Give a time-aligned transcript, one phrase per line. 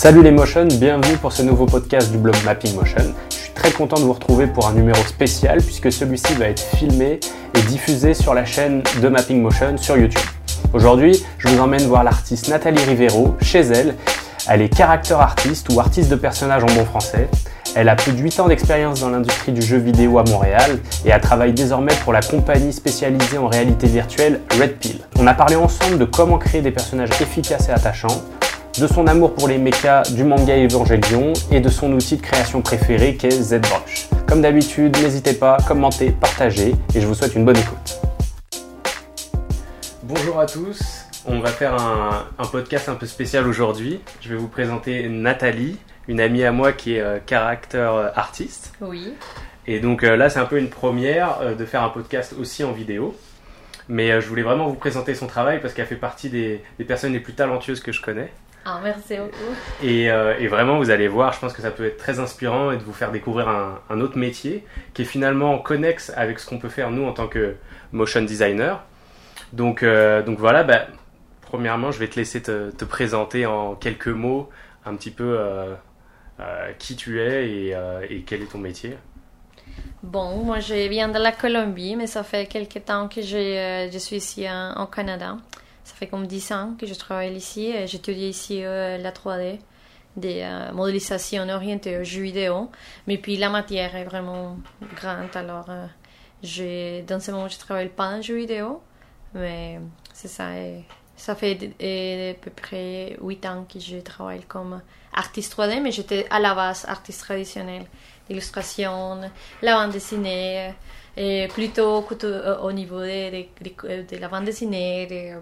[0.00, 3.02] Salut les Motion, bienvenue pour ce nouveau podcast du blog Mapping Motion.
[3.30, 6.62] Je suis très content de vous retrouver pour un numéro spécial puisque celui-ci va être
[6.76, 7.18] filmé
[7.52, 10.22] et diffusé sur la chaîne de Mapping Motion sur YouTube.
[10.72, 13.96] Aujourd'hui, je vous emmène voir l'artiste Nathalie Rivero chez elle.
[14.48, 17.28] Elle est caractère artiste ou artiste de personnage en bon français.
[17.74, 21.08] Elle a plus de 8 ans d'expérience dans l'industrie du jeu vidéo à Montréal et
[21.08, 25.00] elle travaille désormais pour la compagnie spécialisée en réalité virtuelle Red Pill.
[25.18, 28.22] On a parlé ensemble de comment créer des personnages efficaces et attachants,
[28.78, 32.62] de son amour pour les mechas du manga Evangelion et de son outil de création
[32.62, 34.08] préféré qu'est ZBrush.
[34.28, 38.00] Comme d'habitude, n'hésitez pas, commentez, partagez et je vous souhaite une bonne écoute.
[40.04, 40.80] Bonjour à tous,
[41.26, 44.00] on va faire un, podcast un peu spécial aujourd'hui.
[44.20, 48.74] Je vais vous présenter Nathalie, une amie à moi qui est euh, caractère euh, artiste.
[48.80, 49.12] Oui.
[49.66, 52.70] Et donc euh, là, c'est un peu une première de faire un podcast aussi en
[52.70, 53.16] vidéo.
[53.88, 57.20] Mais je voulais vraiment vous présenter son travail parce qu'elle fait partie des personnes les
[57.20, 58.30] plus talentueuses que je connais.
[58.70, 59.54] Ah, merci beaucoup.
[59.82, 62.76] Euh, et, vraiment, vous allez voir, je pense que ça peut être très inspirant et
[62.76, 66.68] de vous faire découvrir un, autre métier qui est finalement connexe avec ce qu'on peut
[66.68, 67.56] faire nous en tant que
[67.92, 68.84] motion designer.
[69.54, 70.82] Donc, euh, donc voilà, bah,
[71.40, 74.50] premièrement, je vais te laisser te, présenter en quelques mots
[74.84, 75.74] un petit peu euh,
[76.78, 77.76] qui tu es et,
[78.10, 78.98] et, quel est ton métier.
[80.02, 84.16] Bon, moi je viens de la Colombie, mais ça fait quelques temps que je suis
[84.16, 85.38] ici en, Canada.
[85.88, 87.72] Ça fait comme 10 ans que je travaille ici.
[87.86, 89.58] J'étudie ici euh, la 3D,
[90.16, 92.70] des euh, modélisations orientées aux jeux vidéo.
[93.06, 94.58] Mais puis la matière est vraiment
[94.94, 95.34] grande.
[95.34, 98.82] Alors, euh, dans ce moment, je travaille pas en jeux vidéo.
[99.32, 99.80] Mais
[100.12, 100.50] c'est ça.
[101.16, 104.82] ça fait à peu près 8 ans que je travaille comme
[105.14, 107.86] artiste 3D, mais j'étais à la base artiste traditionnel.
[108.28, 109.22] Illustration,
[109.62, 110.74] la bande dessinée,
[111.20, 112.04] et plutôt
[112.62, 115.40] au niveau de, de, la bande dessinée, euh,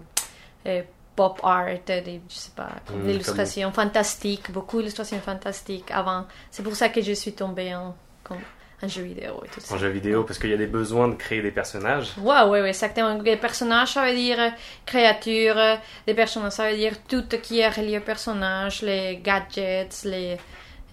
[1.17, 6.25] pop art, des, je sais pas, mm, l'illustration fantastique, beaucoup d'illustrations fantastiques avant.
[6.51, 7.95] C'est pour ça que je suis tombée en,
[8.29, 9.73] en jeu vidéo et tout ça.
[9.73, 12.13] En jeu vidéo, parce qu'il y a des besoins de créer des personnages.
[12.19, 13.15] Ouais, ouais, ouais, exactement.
[13.15, 14.37] Des personnages, ça veut dire
[14.85, 20.03] créatures, des personnages, ça veut dire tout ce qui est relié au personnage, les gadgets,
[20.05, 20.37] les,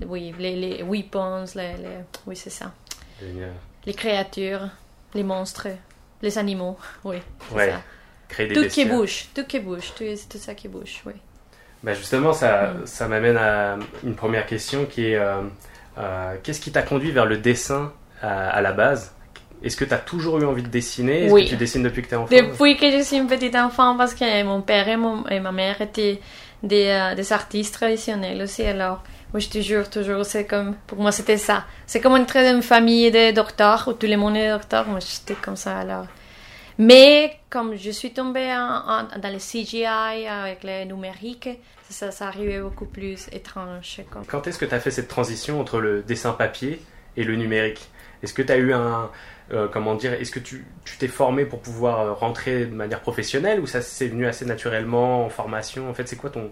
[0.07, 1.75] oui, les, les weapons, les,
[2.27, 2.73] oui, c'est ça.
[3.21, 3.53] Génial.
[3.85, 4.71] Les créatures,
[5.13, 5.69] les monstres,
[6.23, 7.19] les animaux, oui,
[7.53, 7.71] ouais.
[7.71, 7.83] ça
[8.29, 11.13] tout qui bouge, tout qui bouge, tout, tout ça qui bouge, oui.
[11.83, 12.87] Bah justement, ça, mm.
[12.87, 15.43] ça m'amène à une première question qui est euh,
[15.99, 17.93] euh, qu'est-ce qui t'a conduit vers le dessin
[18.23, 19.15] à, la base?
[19.63, 21.25] Est-ce que tu as toujours eu envie de dessiner?
[21.25, 21.45] Est-ce oui.
[21.45, 22.35] que tu dessines depuis que tu es enfant?
[22.35, 25.53] Depuis que je suis une petite enfant, parce que mon père et, mon, et ma
[25.53, 26.21] mère étaient
[26.63, 28.63] des, euh, des, artistes traditionnels aussi.
[28.63, 29.03] Alors,
[29.33, 31.65] moi, je toujours, toujours, c'est comme, pour moi, c'était ça.
[31.87, 34.87] C'est comme une très une famille de docteurs où tout le monde est docteur.
[34.87, 35.79] Moi, j'étais comme ça.
[35.79, 36.07] Alors,
[36.79, 41.49] mais comme je suis tombée dans le CGI avec les numériques,
[41.89, 44.01] ça, ça arrivait beaucoup plus étrange.
[44.27, 46.81] Quand est-ce que tu as fait cette transition entre le dessin papier
[47.17, 47.89] et le numérique?
[48.23, 49.11] Est-ce que tu as eu un.
[49.53, 50.65] Euh, comment dire Est-ce que tu
[50.99, 55.27] t'es formé pour pouvoir euh, rentrer de manière professionnelle ou ça s'est venu assez naturellement
[55.27, 55.91] en formation?
[55.91, 56.51] En fait, c'est quoi ton.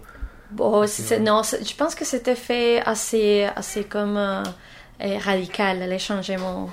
[0.51, 0.85] Bon,
[1.21, 4.43] non, je pense que c'était fait assez, assez comme euh,
[4.99, 6.69] radical, les changements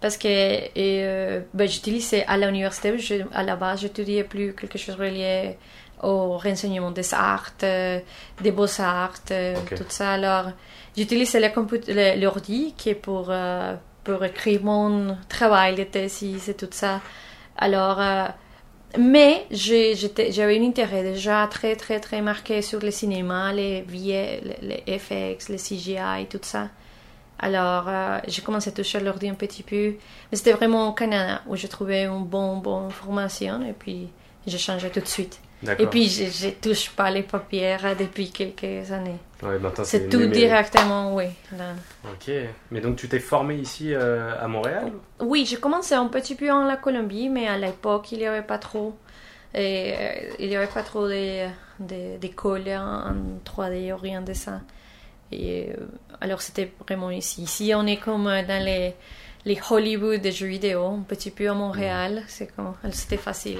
[0.00, 5.56] parce que euh, ben, j'utilisais à l'université, à la base, j'étudiais plus quelque chose relié
[6.02, 7.98] au renseignement des arts, euh,
[8.40, 10.12] des beaux-arts, euh, tout ça.
[10.12, 10.52] Alors,
[10.96, 11.40] j'utilisais
[12.16, 13.32] l'ordi qui est pour,
[14.04, 17.00] pour écrire mon travail de thèse et tout ça.
[17.56, 18.00] Alors,
[18.96, 24.40] mais j'avais un intérêt déjà très, très, très marqué sur le cinéma, les, les,
[24.86, 26.68] les FX, les CGI et tout ça.
[27.38, 29.94] Alors, euh, j'ai commencé à toucher l'ordi un petit peu.
[30.30, 34.08] Mais c'était vraiment au Canada où j'ai trouvé une bonne, bonne formation et puis
[34.46, 35.40] j'ai changé tout de suite.
[35.78, 39.18] Et puis, je ne touche pas les papiers depuis quelques années.
[39.82, 41.24] c'est tout directement, oui.
[42.04, 42.32] Ok.
[42.70, 44.92] Mais donc, tu t'es formé ici euh, à Montréal?
[45.20, 48.42] Oui, j'ai commencé un petit peu en la Colombie, mais à l'époque, il n'y avait
[48.42, 48.96] pas trop.
[49.52, 51.08] Et, euh, il n'y avait pas trop
[51.80, 54.60] d'écoles en, en 3D ou rien de ça.
[55.32, 55.86] Et euh,
[56.20, 57.42] alors c'était vraiment ici.
[57.42, 58.94] Ici on est comme dans les,
[59.44, 62.16] les Hollywood des jeux vidéo, un petit peu à Montréal.
[62.16, 62.24] Mm.
[62.28, 63.58] C'est comme c'était facile.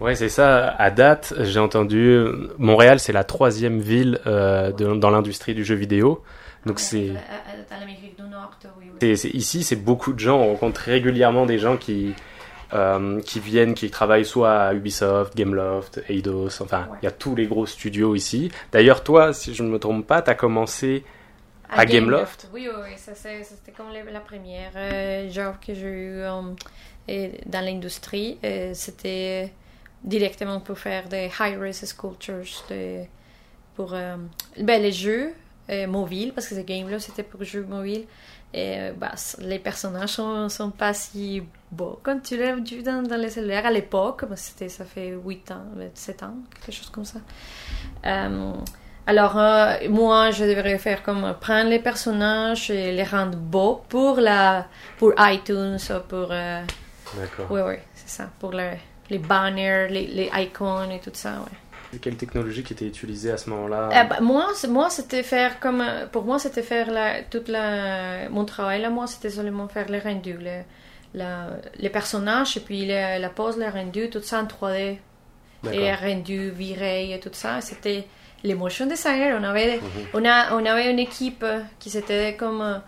[0.00, 0.68] Ouais, c'est ça.
[0.68, 2.24] À date, j'ai entendu
[2.58, 6.22] Montréal, c'est la troisième ville euh, dans l'industrie du jeu vidéo.
[6.66, 7.08] Donc c'est.
[7.08, 8.86] Dans l'Amérique du Nord, oui.
[9.00, 9.30] oui.
[9.34, 10.40] Ici, c'est beaucoup de gens.
[10.40, 12.14] On rencontre régulièrement des gens qui
[12.74, 17.34] euh, qui viennent, qui travaillent soit à Ubisoft, Gameloft, Eidos, enfin, il y a tous
[17.34, 18.50] les gros studios ici.
[18.72, 21.04] D'ailleurs, toi, si je ne me trompe pas, tu as commencé
[21.68, 22.48] à, Gameloft.
[22.52, 22.92] Oui, oui, oui.
[22.96, 28.38] c'était comme la première euh, job que j'ai eu euh, dans l'industrie.
[28.72, 29.52] c'était
[30.02, 33.02] directement pour faire des high-res sculptures, de,
[33.76, 35.32] pour ben, les jeux
[35.70, 38.04] euh, mobile, parce que ce game-là, c'était pour jeu mobile.
[38.54, 43.02] Et euh, bah, les personnages sont, sont pas si beaux quand tu l'as vu dans,
[43.02, 44.24] dans les cellulaires à l'époque.
[44.36, 45.64] C'était, ça fait 8 ans,
[45.94, 47.20] 7 ans, quelque chose comme ça.
[48.06, 48.52] Euh,
[49.06, 54.20] alors, euh, moi, je devrais faire comme prendre les personnages et les rendre beaux pour,
[54.20, 54.66] la,
[54.98, 56.28] pour iTunes ou pour.
[56.30, 56.62] euh,
[57.16, 57.46] D'accord.
[57.50, 58.30] oui, oui, c'est ça.
[58.38, 58.76] Pour le-
[59.10, 61.58] les banners, les, les icônes et tout ça, ouais.
[62.00, 63.88] Quelle technologie qui était utilisée à ce moment-là?
[63.92, 65.84] Euh, bah, moi, moi c'était faire comme.
[66.10, 68.28] Pour moi, c'était faire la, toute la.
[68.30, 70.62] Mon travail là, moi, c'était seulement faire les rendus, les,
[71.14, 74.98] la- les personnages et puis les- la pose, les rendus, tout ça en 3D.
[75.62, 75.78] D'accord.
[75.80, 77.60] Et rendu viré et tout ça.
[77.60, 78.04] C'était
[78.42, 79.34] les motion designers.
[79.38, 79.82] On avait, Mhm.
[80.14, 81.44] on a, on avait une équipe
[81.78, 82.78] qui c'était comme euh,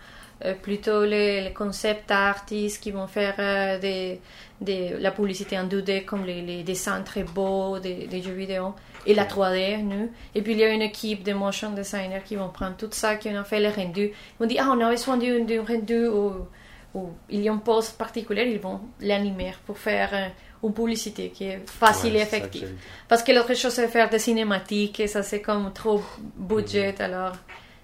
[0.43, 4.19] euh, plutôt les, les concept artistes qui vont faire euh, des,
[4.59, 8.73] des, la publicité en 2D comme les, les dessins très beaux des, des jeux vidéo
[9.05, 10.11] et la 3D nous.
[10.33, 13.15] Et puis il y a une équipe de motion designers qui vont prendre tout ça,
[13.15, 14.11] qui ont fait les rendus.
[14.11, 16.33] Ils vont dire ah on a besoin d'un rendu ou,
[16.93, 20.27] ou il y a une pose particulière, ils vont l'animer pour faire euh,
[20.67, 22.69] une publicité qui est facile Ouais, et effective.
[23.07, 26.01] Parce que l'autre chose, c'est faire des cinématiques et ça, c'est comme trop
[26.35, 26.95] budget.
[27.01, 27.33] Alors,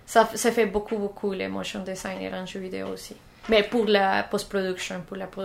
[0.06, 3.16] ça, ça fait beaucoup, beaucoup les motion designers en jeu vidéo aussi.
[3.50, 5.42] Mais pour la post-production, pour la pro-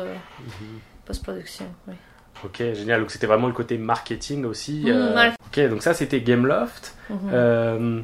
[1.04, 1.94] post-production, oui.
[2.44, 3.00] Ok, génial.
[3.00, 4.82] Donc c'était vraiment le côté marketing aussi.
[4.84, 6.94] Mm, euh, Ok, donc ça c'était Gameloft.
[7.10, 7.18] Mhm.
[7.32, 8.00] Euh,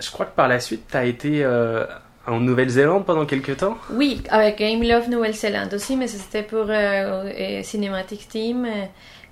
[0.00, 1.84] je crois que par la suite, tu as été euh,
[2.26, 3.78] en Nouvelle-Zélande pendant quelques temps?
[3.90, 8.66] Oui, avec Game Love Nouvelle-Zélande aussi, mais c'était pour euh, Cinematic Team.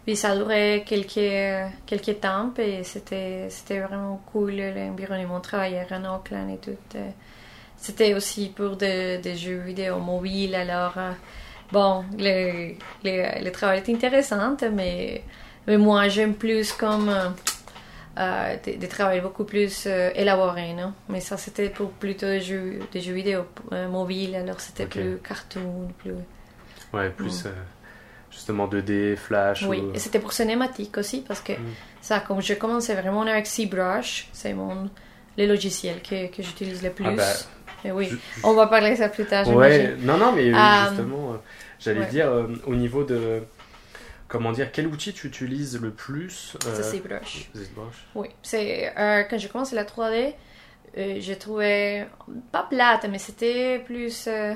[0.06, 6.48] Puis ça durait quelques, quelques temps et c'était c'était vraiment cool l'environnement, travailler en Auckland
[6.48, 6.76] et tout.
[7.76, 10.94] C'était aussi pour des jeux vidéo mobiles, alors
[11.72, 12.72] bon, le,
[13.04, 15.22] le, le travail est intéressant, mais,
[15.66, 17.08] mais moi j'aime plus comme
[18.18, 20.92] euh, des, des travails beaucoup plus euh, élaborés, non?
[21.08, 25.18] Mais ça c'était pour plutôt des jeux, des jeux vidéo euh, mobiles, alors c'était plus
[25.18, 26.12] cartoon, plus...
[26.92, 27.50] Ouais, plus euh,
[28.30, 29.62] justement 2D, Flash.
[29.68, 31.56] Oui, ou- et c'était pour cinématique aussi, parce que Mm.
[32.02, 34.90] ça, comme je commençais vraiment avec ZBrush, c'est mon
[35.38, 37.06] le logiciel que, que j'utilise le plus.
[37.06, 38.12] Ah bah, oui,
[38.42, 41.40] on va parler de ça plus tard, Ouais, non, non, mais euh, justement,
[41.80, 42.06] j'allais ouais.
[42.06, 43.42] dire euh, au niveau de.
[44.30, 47.50] Comment dire, quel outil tu utilises le plus euh, C'est ZBrush.
[47.52, 50.34] ZBrush Oui, c'est euh, quand j'ai commencé la 3D,
[50.96, 52.06] euh, j'ai trouvé
[52.52, 54.54] pas plate, mais c'était plus euh,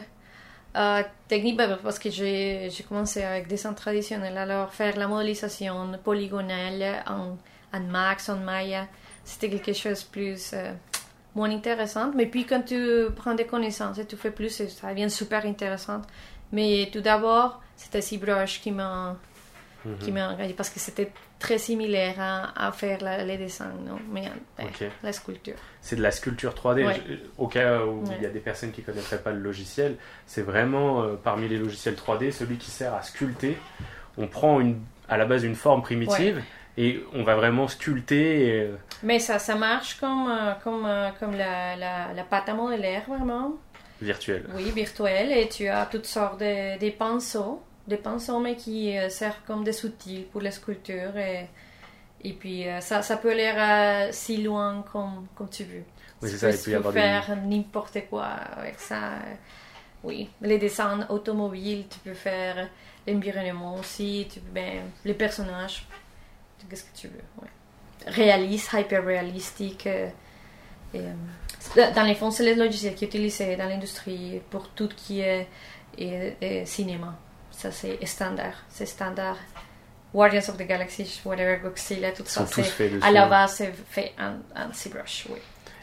[1.26, 4.38] technique bah, parce que j'ai commencé avec des dessins traditionnels.
[4.38, 7.36] Alors faire la modélisation polygonale en,
[7.76, 8.86] en Max, en Maya,
[9.24, 10.54] c'était quelque chose de plus
[11.34, 12.12] moins intéressant.
[12.14, 16.02] Mais puis quand tu prends des connaissances et tu fais plus, ça devient super intéressant.
[16.54, 19.16] Mais tout d'abord, c'était ZBrush qui m'a
[19.84, 19.98] Mhm.
[19.98, 23.98] qui m'a engagé parce que c'était très similaire à, à faire la- les dessins, non?
[24.10, 24.28] Mais
[24.60, 24.82] euh, Ok.
[25.02, 25.56] la sculpture.
[25.82, 26.86] C'est de la sculpture 3D.
[26.86, 27.02] Ouais.
[27.06, 28.14] Je- Au cas où Ouais.
[28.16, 29.96] il y a des personnes qui ne connaîtraient pas le logiciel,
[30.26, 33.58] c'est vraiment euh, parmi les logiciels 3D celui qui sert à sculpter.
[34.16, 36.42] On prend une, à la base une forme primitive
[36.78, 38.46] et on va vraiment sculpter.
[38.46, 40.88] et, euh, Mais ça, ça marche comme, comme,
[41.20, 43.52] comme la, la, la pâte à modeler, vraiment.
[44.00, 44.46] Virtuel.
[44.54, 45.32] Oui, virtuelle.
[45.32, 47.62] Et tu as toutes sortes de, pinceaux.
[47.86, 51.16] Des pinceaux, mais qui euh, servent comme des outils pour la sculpture.
[51.16, 51.48] Et,
[52.22, 55.82] et puis, euh, ça, ça peut aller euh, si loin comme, comme tu veux.
[56.22, 59.12] Oui, c'est tu ça, tu peux des- faire n'importe quoi avec ça.
[59.14, 59.34] euh,
[60.02, 62.68] Oui, les dessins automobiles, tu peux faire
[63.06, 65.86] l'environnement aussi, tu peux, ben, les personnages,
[66.70, 67.22] qu'est-ce que tu veux.
[67.42, 67.48] ouais.
[68.06, 69.86] Réaliste, hyper réalistique.
[69.86, 71.00] et,
[71.94, 75.48] dans les fonds, c'est les logiciels qui sont utilisés dans l'industrie pour tout qui est,
[75.98, 77.16] est- est cinéma.
[77.50, 78.54] Ça, c'est standard.
[78.68, 79.36] C'est standard.
[80.14, 83.54] Guardians of the Galaxy, whatever, Godzilla, tout Ils ça, sont tous c'est à la base,
[83.56, 85.38] c'est fait en, en ZBrush, oui.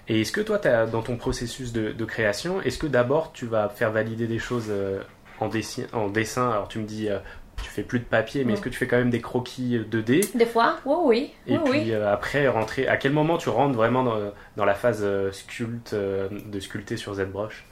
[0.08, 3.68] Et est-ce que toi, dans ton processus de, de création, est-ce que d'abord tu vas
[3.70, 5.02] faire valider des choses euh,
[5.40, 6.50] en, dessin, en dessin?
[6.50, 7.20] Alors tu me dis, euh,
[7.62, 9.84] tu fais plus de papier, mais est-ce que tu fais quand même des croquis euh,
[9.84, 11.34] 2D Des fois, oui, oui.
[11.48, 11.92] Et oui, puis oui.
[11.94, 12.88] euh, après, rentrer.
[12.88, 14.18] À quel moment tu rentres vraiment dans,
[14.58, 17.66] dans la phase euh, sculpte, euh, de sculpter sur ZBrush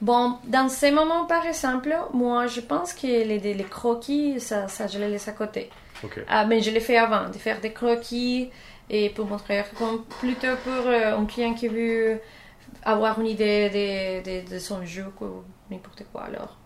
[0.00, 4.86] Bon, dans ces moments, par exemple, moi, je pense que les, les croquis, ça, ça,
[4.86, 5.70] je les laisse à côté.
[6.04, 6.20] Ok.
[6.28, 8.50] Ah, mais je l'ai fait avant, de faire des croquis
[8.90, 12.20] et pour montrer, comme plutôt pour un client qui veut
[12.82, 15.26] avoir une idée de, de, de son jeu ou
[15.70, 16.56] n'importe quoi alors.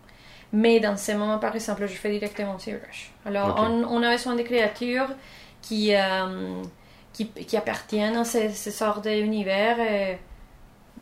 [0.53, 3.11] Mais dans ces moments, par exemple, je fais directement ZBrush.
[3.25, 3.55] Alors, Ok.
[3.59, 5.07] on, on a besoin de créatures
[5.61, 6.61] qui, euh,
[7.13, 10.17] qui, qui appartiennent à ce, ce sort d'univers et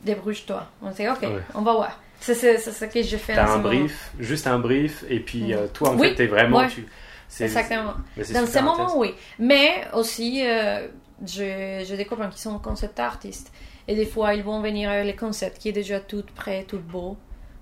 [0.03, 0.65] débrouille-toi.
[0.81, 1.41] On dit, ok, Ouais.
[1.55, 1.99] on va voir.
[2.19, 3.63] C'est ce que je fais T'as un moment.
[3.69, 6.57] brief, juste un brief, et puis euh, toi en Oui, fait, t'es vraiment.
[6.59, 6.67] ouais.
[6.67, 6.85] Tu,
[7.29, 7.93] c'est- Exactement.
[8.17, 9.13] Dans ces moments, oui.
[9.39, 10.87] Mais aussi, euh,
[11.25, 13.51] je, je découvre qu'ils sont concept artistes.
[13.87, 16.79] Et des fois, ils vont venir avec les concepts qui est déjà tout prêt, tout
[16.79, 17.17] beau,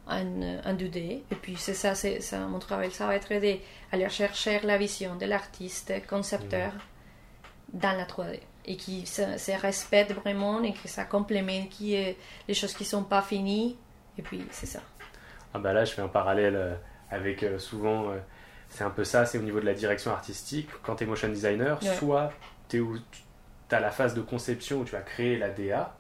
[0.10, 1.22] en, en 2D.
[1.32, 2.92] Et puis, c'est ça, c'est ça, mon travail.
[2.92, 6.72] Ça va être d'aller chercher la vision de l'artiste concepteur
[7.74, 8.40] dans la 3D.
[8.66, 11.96] Et qui se, se respecte vraiment et que ça complémente qui
[12.48, 13.78] les choses qui sont pas finies.
[14.18, 14.80] Et puis, c'est ça.
[15.54, 16.76] Ah bah là, je fais un parallèle euh,
[17.10, 18.18] avec euh, souvent, euh,
[18.68, 20.68] c'est un peu ça, c'est au niveau de la direction artistique.
[20.84, 21.96] Quand tu es motion designer, Ouais.
[21.96, 22.34] soit
[22.68, 22.84] tu
[23.72, 25.96] as la phase de conception où tu vas créer la DA,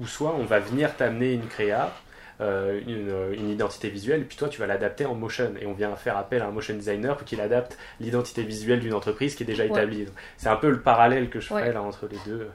[0.00, 1.92] ou soit on va venir t'amener une créa,
[2.40, 5.52] euh, une, une identité visuelle, et puis toi tu vas l'adapter en motion.
[5.60, 8.94] Et on vient faire appel à un motion designer pour qu'il adapte l'identité visuelle d'une
[8.94, 10.06] entreprise qui est déjà établie.
[10.36, 11.60] C'est un peu le parallèle que je Ouais.
[11.62, 12.48] ferais là entre les deux.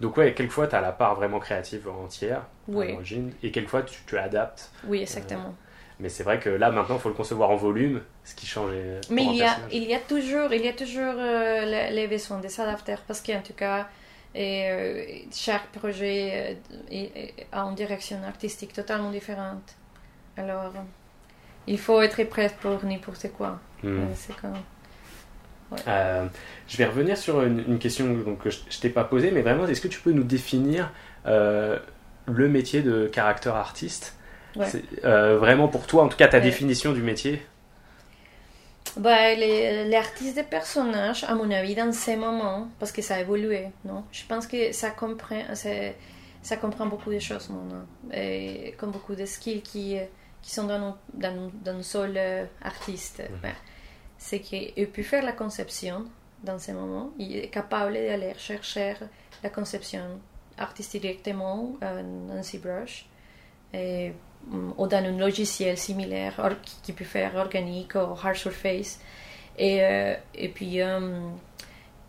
[0.00, 2.92] Donc ouais, quelquefois tu as la part vraiment créative entière, à Oui.
[2.92, 4.70] l'origine, et quelquefois tu, tu adaptes.
[4.84, 5.54] Oui, exactement.
[5.98, 8.68] Mais c'est vrai que là, maintenant, il faut le concevoir en volume, ce qui change.
[8.74, 11.90] euh, Mais il y, a, il y a toujours, il y a toujours euh, les,
[11.94, 13.88] les besoins des adaptateurs parce qu'en tout cas,
[14.36, 16.58] et, euh, chaque projet
[16.92, 17.06] euh,
[17.52, 19.74] a une direction artistique totalement différente.
[20.36, 20.80] Alors, euh,
[21.66, 23.58] il faut être prêt pour n'importe quoi.
[23.82, 24.06] Hmm.
[24.14, 24.54] C'est comme...
[25.88, 26.26] Euh,
[26.68, 29.42] je vais revenir sur une, une question donc, que je, je t'ai pas posée, mais
[29.42, 30.92] vraiment, est-ce que tu peux nous définir
[31.26, 31.76] euh,
[32.26, 34.14] le métier de character artiste?
[34.54, 34.66] Ouais.
[35.04, 36.44] Euh, Vraiment pour toi, en tout cas, ta Ouais.
[36.44, 37.44] définition du métier?
[38.96, 43.16] Bah, les, les artistes de personnages, à mon avis, dans ces moments, parce que ça
[43.16, 44.04] a évolué, non?
[44.10, 45.42] Je pense que ça comprend,
[46.42, 47.50] ça comprend beaucoup de choses.
[48.12, 49.98] Et comme beaucoup de skills qui,
[50.40, 53.22] qui sont dans, un- dans, dans un seul euh, artiste.
[53.42, 53.52] Ben,
[54.16, 56.06] c'est qu'il peut faire la conception
[56.42, 57.10] dans ces moments.
[57.18, 58.94] Il est capable d'aller chercher
[59.42, 60.00] la conception
[60.56, 63.06] artistique directement euh, dans ZBrush.
[63.74, 64.35] Et, mm,
[64.78, 69.00] ou dans un logiciel similaire or- qui- peut faire organique ou hard surface.
[69.58, 71.18] Et, euh, et puis, euh,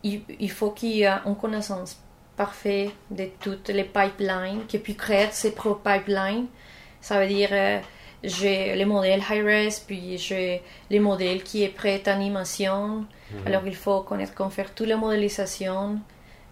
[0.04, 1.98] il, il faut qu'il y ait une connaissance
[2.36, 6.46] parfaite de toutes les pipelines, qu'il puisse créer ses propres pipelines.
[7.02, 7.80] Ça veut dire, euh,
[8.24, 13.06] j'ai les modèles high-res, puis j'ai les modèles qui est prêt à animation.
[13.46, 16.00] Alors, il faut connaître comment faire toutes les modélisations.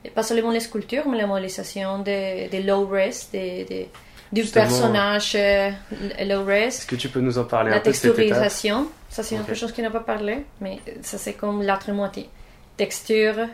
[0.03, 3.89] Et pas seulement les sculptures, mais la modélisation des de low-res, des- des-
[4.31, 5.71] du Justement, personnage euh,
[6.25, 6.49] low-res.
[6.67, 9.49] Est-ce que tu peux nous en parler La un peu texturisation, ça c'est une Ok.
[9.49, 12.29] autre chose qu'on n'a pas parlé, mais ça c'est comme l'autre moitié.
[12.77, 13.47] Texture,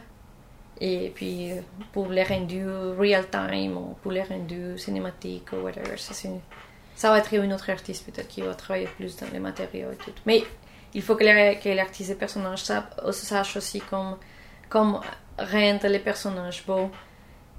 [0.80, 1.56] et puis euh,
[1.92, 2.66] pour les rendus
[2.98, 5.98] real time, ou pour les rendus cinématiques, ou whatever.
[5.98, 6.40] Ça, c'est une-
[6.96, 9.96] ça va être une autre artiste peut-être qui va travailler plus dans les matériaux et
[9.98, 10.12] tout.
[10.26, 10.44] Mais
[10.94, 11.24] il faut que
[11.76, 14.18] l'artiste et personnage sa- sache aussi comme,
[14.70, 15.00] comme
[15.38, 16.90] rendre les personnages beaux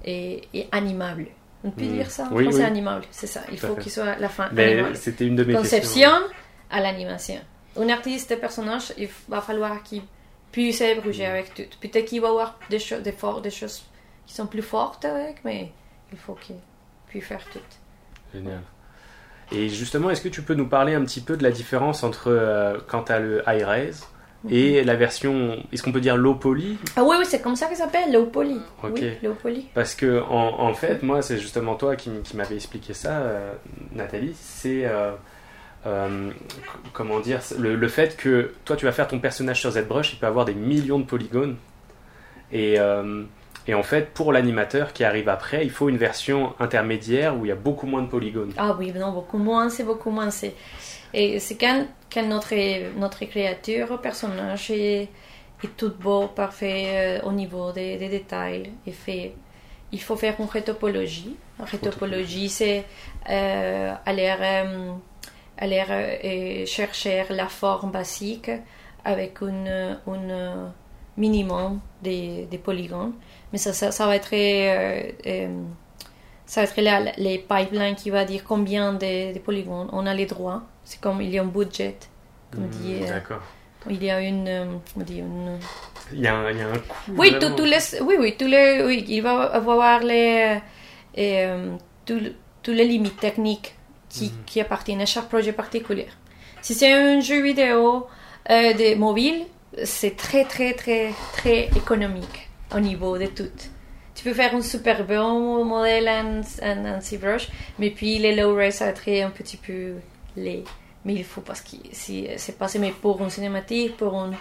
[0.03, 1.27] et, et animables.
[1.63, 2.61] On peut dire ça en Oui, oui.
[2.61, 3.41] animable, c'est ça.
[3.51, 6.09] Il Tout à faut qu'il soit à la fin Mais c'était une de mes conception
[6.09, 6.27] questions.
[6.69, 7.39] à l'animation.
[7.79, 10.01] Un artiste de personnage, il va falloir qu'il
[10.51, 11.63] puisse se débrouiller avec tout.
[11.81, 13.83] Peut-être qu'il va avoir des, choses des, for- des choses
[14.27, 15.71] qui sont plus fortes avec, mais
[16.11, 16.57] il faut qu'il
[17.07, 17.59] puisse faire tout.
[18.33, 18.61] Génial.
[19.51, 22.29] Et justement, est-ce que tu peux nous parler un petit peu de la différence entre
[22.29, 24.07] euh, quand tu as le high res
[24.49, 27.67] et la version, est-ce qu'on peut dire low poly Ah oui, oui, c'est comme ça
[27.67, 28.59] que ça s'appelle, low poly.
[28.83, 28.91] Ok.
[28.95, 29.67] Oui, low poly.
[29.73, 33.53] Parce que en, en fait, moi, c'est justement toi qui, m'avais expliqué ça, euh,
[33.93, 34.35] Nathalie.
[34.35, 35.11] C'est euh,
[35.85, 36.29] euh,
[36.91, 40.19] comment dire le, le fait que toi, tu vas faire ton personnage sur ZBrush, il
[40.19, 41.55] peut avoir des millions de polygones.
[42.51, 42.77] Et,
[43.65, 47.47] et en fait, pour l'animateur qui arrive après, il faut une version intermédiaire où il
[47.47, 48.51] y a beaucoup moins de polygones.
[48.57, 50.29] Ah oui, non, beaucoup moins, c'est beaucoup moins.
[50.29, 50.53] C'est...
[51.13, 52.55] Et c'est quand, quand notre,
[52.97, 55.09] notre créature, personnage est,
[55.63, 58.71] est tout beau, parfait euh, au niveau des, des détails.
[58.87, 59.35] Et fait,
[59.91, 61.35] il faut faire une rétopologie.
[61.59, 62.83] La rétopologie, c'est
[63.29, 64.91] euh, aller, euh,
[65.59, 68.49] aller chercher la forme basique
[69.05, 70.71] avec une, une
[71.15, 73.13] minimum des, des polygones.
[73.51, 74.33] Mais ça, ça, ça va être...
[76.45, 80.13] ça va être là, les pipelines qui va dire combien de, de polygones on a
[80.15, 80.63] les droits.
[80.85, 81.95] C'est comme il y a un budget,
[82.51, 82.99] comme Hmm, dit.
[83.03, 83.41] euh, D'accord.
[83.89, 84.65] il y a une, euh,
[84.97, 85.59] on dit une-
[86.11, 87.11] Il y, a un, il y a un coût.
[87.17, 90.59] Oui, tous tous les, oui, oui, tous les, oui, il va avoir les,
[91.17, 91.75] euh,
[92.05, 92.19] tous
[92.61, 93.75] tous les limites techniques
[94.09, 94.43] qui, Mhm.
[94.45, 96.07] qui appartiennent à chaque projet particulier.
[96.61, 98.07] Si c'est un jeu vidéo
[98.49, 99.45] euh, de mobile,
[99.83, 103.49] c'est très, très, très, très économique au niveau de tout.
[104.15, 107.49] Tu peux faire un super bon modèle en, en, en ZBrush,
[107.79, 109.95] mais puis les low-res, ça va être un petit peu
[110.37, 114.31] Mais il faut parce que si c'est pas mais pour une cinématique, pour un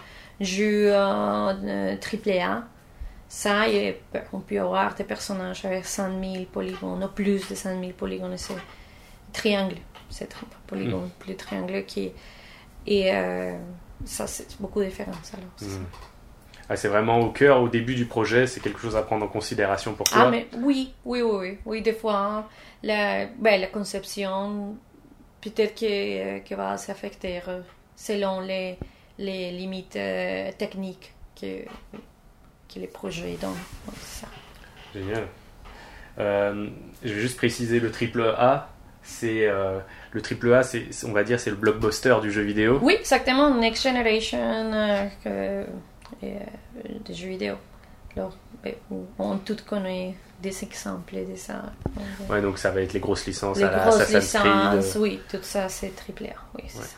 [0.40, 2.64] jeu euh, triple A,
[3.28, 4.00] ça, et,
[4.32, 8.36] on peut avoir des personnages avec 100 000 polygones, ou plus de 100 000 polygones,
[8.36, 8.54] c'est
[9.32, 9.78] triangle,
[10.10, 10.32] c'est
[10.66, 12.12] polygone, plus triangle qui
[12.86, 13.56] et euh,
[14.04, 15.70] ça c'est beaucoup de différence alors.
[15.78, 15.84] Hmm.
[16.68, 19.28] Ah, c'est vraiment au cœur, au début du projet, c'est quelque chose à prendre en
[19.28, 20.22] considération pour toi?
[20.26, 22.44] Ah, mais oui, oui, oui, oui, oui des fois, hein,
[22.82, 24.76] la, ben, la conception,
[25.42, 27.60] peut-être que, que va s'affecter euh,
[27.94, 28.78] selon les,
[29.18, 31.64] les limites euh, techniques que,
[32.72, 33.50] que les projets donnent.
[33.86, 34.28] Donc, ça.
[34.94, 35.26] Génial.
[36.18, 36.68] Euh,
[37.02, 38.70] je vais juste préciser le triple A.
[39.02, 39.80] C'est euh,
[40.12, 42.78] le triple A, c'est on va dire c'est le blockbuster du jeu vidéo.
[42.82, 45.64] Oui, exactement, Next Generation euh, euh,
[46.20, 47.56] des jeux vidéo.
[48.16, 48.36] Alors,
[49.18, 51.62] on tout connaît des exemples de ça.
[51.96, 54.90] Euh, Ouais, donc ça va être les grosses licences les à la grosses Assassin's licences,
[54.90, 55.02] Creed.
[55.02, 56.34] oui, tout ça c'est triple A.
[56.56, 56.84] Oui, c'est Ouais.
[56.84, 56.96] ça.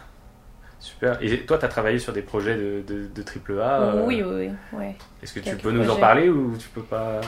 [0.80, 1.18] Super.
[1.22, 3.80] Et toi, tu as travaillé sur des projets de, triple A.
[3.80, 4.78] euh, Oui, oui, oui.
[4.78, 4.96] ouais.
[5.22, 7.20] Est-ce que tu peux nous en parler ou tu peux pas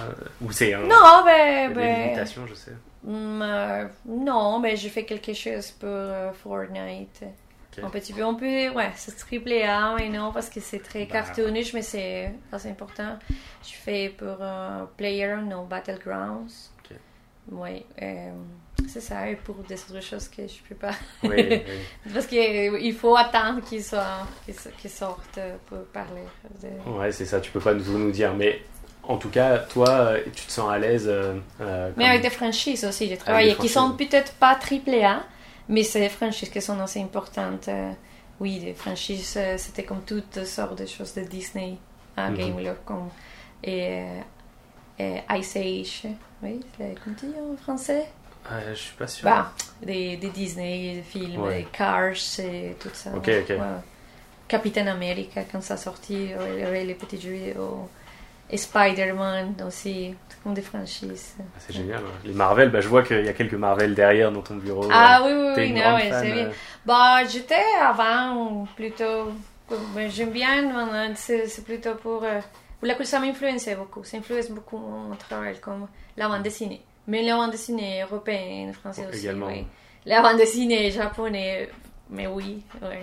[0.42, 0.80] Ou c'est un.
[0.80, 2.72] Non, ben, a des ben, limitations, je sais.
[3.08, 7.22] euh, non, mais j'ai fait quelque chose pour euh, Fortnite.
[7.78, 7.84] Ok.
[7.84, 11.04] Un petit peu, on peut, ouais, c'est triple A, mais non, parce que c'est très
[11.04, 11.12] Bah.
[11.12, 13.18] cartoonish, mais c'est assez important.
[13.62, 16.70] Je fais pour euh, Player No Battlegrounds.
[16.80, 16.96] Ok.
[17.52, 18.30] Oui, euh,
[18.88, 20.94] c'est ça, et pour des autres choses que je peux pas.
[21.22, 22.12] Oui, oui.
[22.12, 23.84] Parce qu'il faut attendre qu'ils
[24.78, 26.22] qu'ils sortent pour parler.
[26.62, 28.34] de- Ouais, c'est ça, tu peux pas nous, nous dire.
[28.34, 28.62] Mais
[29.04, 31.06] en tout cas, toi, euh, tu te sens à l'aise.
[31.08, 35.22] euh, euh, Mais avec des franchises aussi, j'ai travaillé, qui sont peut-être pas triple A,
[35.68, 37.68] mais c'est des franchises qui sont assez importantes.
[37.68, 37.90] Euh,
[38.40, 41.76] oui, des franchises, euh, c'était comme toutes sortes de choses de Disney
[42.16, 42.36] à Mhm.
[42.36, 43.08] Game Lock, comme
[43.64, 44.20] et, euh,
[44.98, 46.02] et Ice Age,
[46.42, 48.06] oui, comment tu dis en français
[48.52, 49.24] Euh, je suis pas sûr.
[49.24, 51.58] Bah, des, des Disney, des films, Ouais.
[51.58, 53.10] des Cars et tout ça.
[53.16, 53.48] Ok, ok.
[53.48, 53.56] Ouais.
[54.46, 57.88] Captain America, quand ça sortit, il y avait les petits jeux vidéo.
[58.48, 61.34] Et Spider-Man aussi, c'est comme des franchises.
[61.40, 62.00] Ah, c'est génial.
[62.24, 64.86] Les Marvel, bah, je vois qu'il y a quelques Marvel derrière dans ton bureau.
[64.90, 66.46] Ah euh, oui, oui, oui, non, ouais, c'est bien.
[66.46, 66.52] euh,
[66.84, 69.32] Bah, j'étais avant plutôt.
[69.94, 72.20] ben, J'aime bien, maintenant, c'est plutôt pour.
[72.20, 74.04] pour la que ça m'influence beaucoup.
[74.04, 76.82] Ça influence beaucoup mon travail comme la bande dessinée.
[77.08, 79.20] Mais la bande dessinée européenne, française aussi.
[79.24, 79.46] Également.
[79.48, 79.66] oui.
[80.04, 81.68] La bande dessinée japonaise,
[82.10, 82.98] mais oui, oui.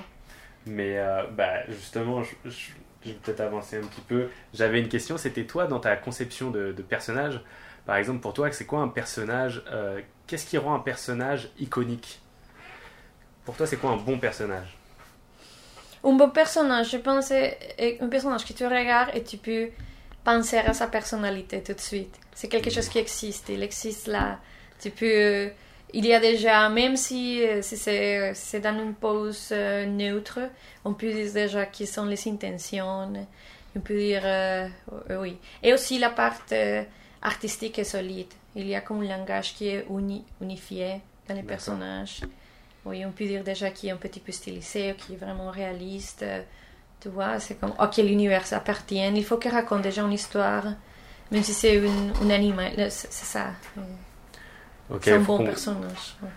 [0.65, 2.71] Mais euh, bah, justement, je, je-
[3.05, 4.29] je vais peut-être avancer un petit peu.
[4.53, 7.41] J'avais une question, c'était toi dans ta conception de, de personnage.
[7.85, 12.21] Par exemple, pour toi, c'est quoi un personnage euh, Qu'est-ce qui rend un personnage iconique?
[13.45, 14.77] Pour toi, c'est quoi un bon personnage?
[16.03, 19.69] Un bon personnage, je pense, est un personnage que tu regardes et tu peux
[20.23, 22.15] penser à sa personnalité tout de suite.
[22.33, 24.39] C'est quelque chose qui existe, il existe là.
[24.81, 25.51] Tu peux,
[25.93, 30.39] il y a déjà, même si, euh, si c'est dans une pose euh, neutre,
[30.84, 33.13] on peut dire déjà qui sont les intentions.
[33.75, 34.67] On peut dire, euh,
[35.19, 35.38] oui.
[35.62, 36.84] Et aussi la part euh,
[37.21, 38.32] artistique est solide.
[38.56, 42.21] Il y a comme un langage qui est uni- unifié dans les personnages.
[42.86, 46.25] Oui, on peut dire déjà qui est un petit peu stylisé, qui est vraiment réaliste.
[46.99, 48.99] Tu vois, c'est comme à quel univers ça appartient.
[49.15, 50.65] Il faut qu'il raconte déjà une histoire,
[51.32, 51.82] même si c'est
[52.29, 52.73] animal.
[52.77, 53.47] euh, C'est ça.
[53.77, 53.82] euh,
[54.89, 56.15] Ok, C'est un faut bon qu'on- personnage.
[56.21, 56.29] ouais.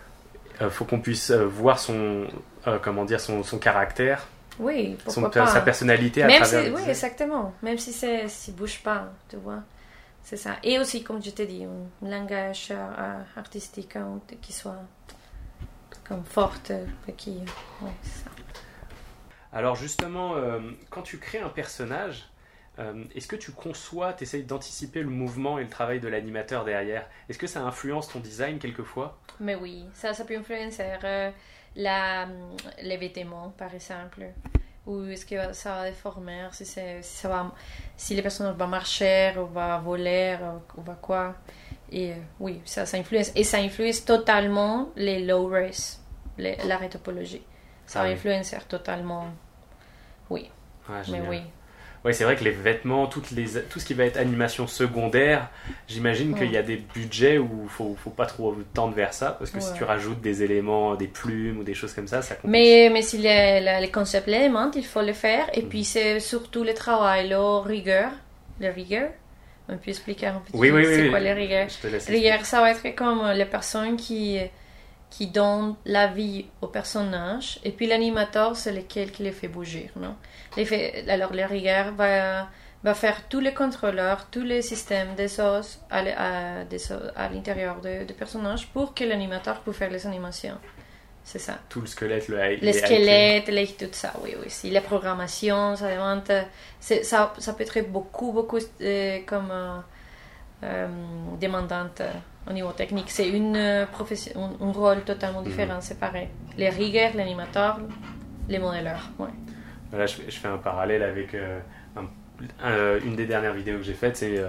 [0.62, 2.26] euh, faut qu'on puisse euh, voir son,
[2.66, 4.26] euh, comment dire, son, son caractère,
[4.59, 5.46] Oui, son- pas.
[5.46, 6.64] sa personnalité à Même travers.
[6.64, 7.52] si, oui, exactement.
[7.62, 9.61] Même si c'est si bouge pas, tu vois.
[10.22, 10.56] C'est ça.
[10.64, 12.72] Et aussi, comme je t'ai dit, un langage
[13.37, 14.76] artistique hein, qui soit
[16.09, 16.72] comme forte,
[17.16, 17.30] qui,
[17.82, 18.30] ouais, c'est ça.
[19.52, 20.35] Alors justement,
[20.90, 22.28] quand tu crées un personnage,
[22.79, 26.65] euh, est-ce que tu conçois, tu essayes d'anticiper le mouvement et le travail de l'animateur
[26.65, 27.07] derrière?
[27.29, 29.19] Est-ce que ça influence ton design quelquefois?
[29.41, 31.31] Mais oui, ça, ça peut influencer euh,
[31.77, 32.27] la,
[32.83, 34.27] les vêtements, par exemple.
[34.87, 37.53] Ou est-ce que ça va déformer, si, si, ça va,
[37.97, 41.35] si les personnes vont marcher, ou vont voler, ou, ou va quoi.
[41.91, 43.33] Et euh, oui, ça, ça influence.
[43.35, 45.51] Et ça influence totalement les low
[46.39, 47.43] les- la rétopologie.
[47.87, 48.15] Ça Ah va oui.
[48.15, 49.27] influencer totalement.
[50.31, 50.51] Oui,
[50.89, 51.41] Ouais, mais oui.
[52.07, 55.51] Ouais, c'est vrai que les vêtements, toutes les, tout ce qui va être animation secondaire,
[55.88, 56.38] j'imagine Ouais.
[56.38, 59.51] qu'il y a des budgets où il faut, faut pas trop tendre vers ça, parce
[59.51, 62.53] que si tu rajoutes des éléments, des plumes ou des choses comme ça, ça complique.
[62.53, 65.47] Mais, mais si les, les, concepts l'élément, il faut le faire.
[65.53, 68.12] Et puis, c'est surtout le travail, la rigueur.
[68.61, 69.11] La rigueur.
[69.69, 71.49] On peut expliquer un petit peu oui, c'est oui, quoi oui.
[71.69, 74.38] Je te laisse Rigueur, ça va être comme les personnes qui,
[75.11, 77.59] qui donnent la vie au personnage.
[77.64, 79.90] Et puis, l'animateur, c'est lequel qui les fait bouger.
[79.97, 80.16] Non?
[80.57, 82.49] Les fait, alors, la rigueur va,
[82.83, 86.03] va faire tous les contrôleurs, tous les systèmes des os à,
[87.33, 90.59] l'intérieur du de personnage pour que l'animateur puisse faire les animations.
[91.27, 91.59] C'est ça.
[91.69, 94.49] tout le squelette, le, Les squelettes, les, tout ça, oui, oui.
[94.49, 96.23] Si la programmation, ça demande.
[96.79, 99.79] Ça, ça peut être beaucoup, beaucoup euh, comme euh,
[100.62, 100.87] euh,
[101.40, 102.01] demandante
[102.48, 103.11] au niveau technique.
[103.11, 106.28] C'est une euh, profession, un, un rôle totalement différent, séparé.
[106.56, 107.78] Les rigueurs, l'animateur,
[108.48, 109.28] les modéleurs, ouais.
[109.92, 111.59] Là, je, fais- je fais un parallèle avec euh,
[111.96, 112.04] un,
[112.64, 114.40] euh, une des dernières vidéos que j'ai faites, c'est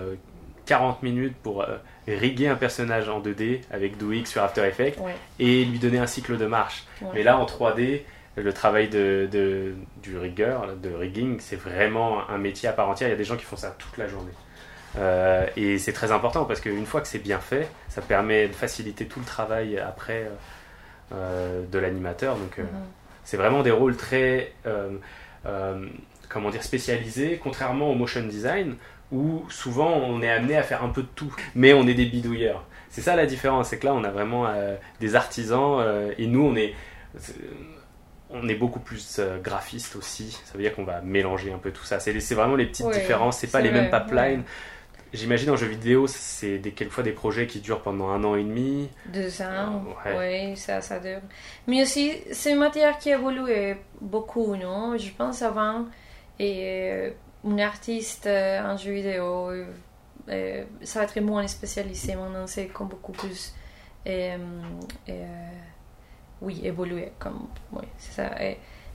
[0.65, 1.65] 40 minutes pour
[2.07, 4.97] riguer un personnage en 2D avec DoX sur After Effects
[5.39, 6.83] et lui donner un cycle de marche.
[7.13, 8.01] Mais là, en 3D,
[8.35, 13.07] le travail de, de, du rigueur, de rigging, c'est vraiment un métier à part entière.
[13.07, 14.31] Il y a des gens qui font ça toute la journée.
[14.97, 18.53] Euh, et c'est très important parce qu'une fois que c'est bien fait, ça permet de
[18.53, 20.29] faciliter tout le travail après euh,
[21.13, 22.35] euh, de l'animateur.
[22.35, 22.67] Donc, mhm.
[23.23, 24.53] c'est vraiment des rôles très,
[26.29, 28.75] comment dire, spécialisés, contrairement au motion design
[29.09, 32.05] où souvent on est amené à faire un peu de tout, mais on est des
[32.05, 32.65] bidouilleurs.
[32.89, 34.51] C'est ça la différence, c'est que là on a vraiment
[34.99, 35.81] des artisans
[36.17, 36.73] et nous on est
[38.29, 40.31] on est beaucoup plus graphiste aussi.
[40.43, 42.01] Ça veut dire qu'on va mélanger un peu tout ça.
[42.01, 43.37] C'est vraiment les petites différences.
[43.37, 44.43] C'est pas les mêmes pipelines.
[45.13, 48.43] J'imagine en jeu vidéo, c'est des, quelquefois des projets qui durent pendant un an et
[48.43, 48.89] demi.
[49.05, 49.83] Deux ans,
[50.17, 51.21] oui, ça, ça dure.
[51.67, 54.97] Mais aussi, c'est une matière qui évolue beaucoup, non?
[54.97, 55.85] Je pense avant,
[56.39, 57.11] et euh,
[57.45, 59.51] un artiste euh, en jeu vidéo,
[60.29, 62.15] euh, ça va être moins spécialisé.
[62.15, 63.53] Maintenant, c'est comme beaucoup plus.
[66.41, 67.11] oui, évoluer.
[67.19, 68.35] Comme, oui, c'est ça.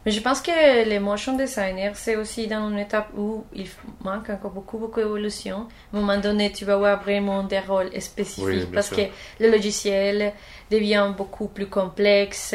[0.05, 3.69] Mais je pense que les motion designers, c'est aussi dans une étape où il
[4.03, 5.69] manque encore beaucoup, beaucoup d'évolution.
[5.93, 9.03] À un moment donné, tu vas avoir vraiment des rôles spécifiques parce que
[9.39, 10.33] le logiciel
[10.71, 12.55] devient beaucoup plus complexe.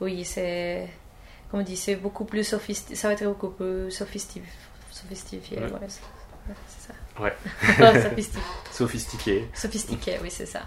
[0.00, 0.86] Oui, c'est,
[1.50, 2.94] comme on dit, c'est beaucoup plus sophistiqué.
[2.94, 4.46] Ça va être beaucoup plus sophistiqué.
[4.92, 5.68] Sophistiqué, ouais.
[5.88, 6.94] c'est ça.
[7.20, 7.32] Ouais.
[8.02, 8.44] sophistiqué.
[8.70, 9.48] Sophistiqué.
[9.52, 10.62] Sophistiqué, oui, c'est ça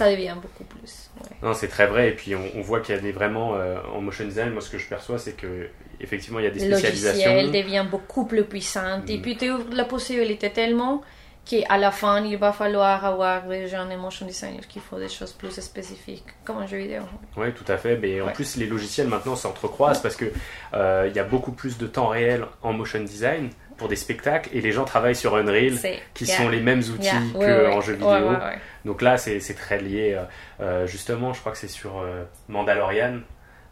[0.00, 1.10] ça devient beaucoup plus.
[1.42, 2.08] Non, c'est très vrai.
[2.08, 4.50] Et puis on, voit qu'il y a des vraiment euh, en motion design.
[4.50, 5.68] Moi, ce que je perçois, c'est que
[6.00, 7.30] effectivement, il y a des spécialisations.
[7.30, 9.02] Le logiciel devient beaucoup plus puissant.
[9.06, 9.22] Et mm.
[9.22, 11.02] puis tu ouvres la possibilité tellement
[11.44, 15.08] qu'à la fin, il va falloir avoir des gens de motion designers qui font des
[15.08, 17.02] choses plus spécifiques, comme un jeu vidéo.
[17.36, 17.98] Oui, tout à fait.
[17.98, 20.32] Mais en plus, les logiciels maintenant s'entrecroisent parce que
[20.72, 24.60] euh, y a beaucoup plus de temps réel en motion design pour des spectacles et
[24.60, 25.78] les gens travaillent sur Unreal
[26.12, 28.32] qui sont les mêmes outils qu'en jeu vidéo.
[28.84, 30.14] Donc là, c'est très lié.
[30.14, 30.24] Euh,
[30.60, 33.20] euh, justement, je crois que c'est sur euh, Mandalorian.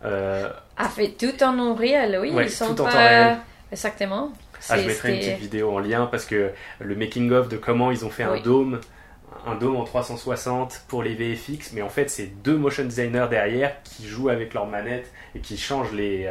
[0.07, 2.33] Euh, a fait tout en Unreal, oui.
[2.35, 2.89] ils sont tout pas...
[2.89, 3.39] en temps réel.
[3.71, 4.33] Exactement.
[4.71, 7.91] Ah, je mettrai une petite vidéo en lien parce que le making of de comment
[7.91, 8.81] ils ont fait un dôme
[9.47, 13.83] un dôme en 360 pour les VFX, mais en fait c'est deux motion designers derrière
[13.83, 16.29] qui jouent avec leurs manettes et qui changent les,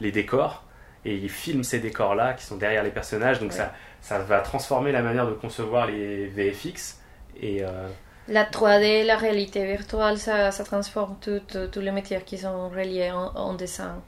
[0.00, 0.64] les décors
[1.04, 3.40] et ils filment ces décors-là qui sont derrière les personnages.
[3.40, 7.00] Donc ça, ça va transformer la manière de concevoir les VFX.
[7.40, 7.88] Et, euh,
[8.28, 13.54] La 3D, la réalité virtuelle, ça, ça transforme tous les métiers qui sont reliés en,
[13.54, 14.02] dessin.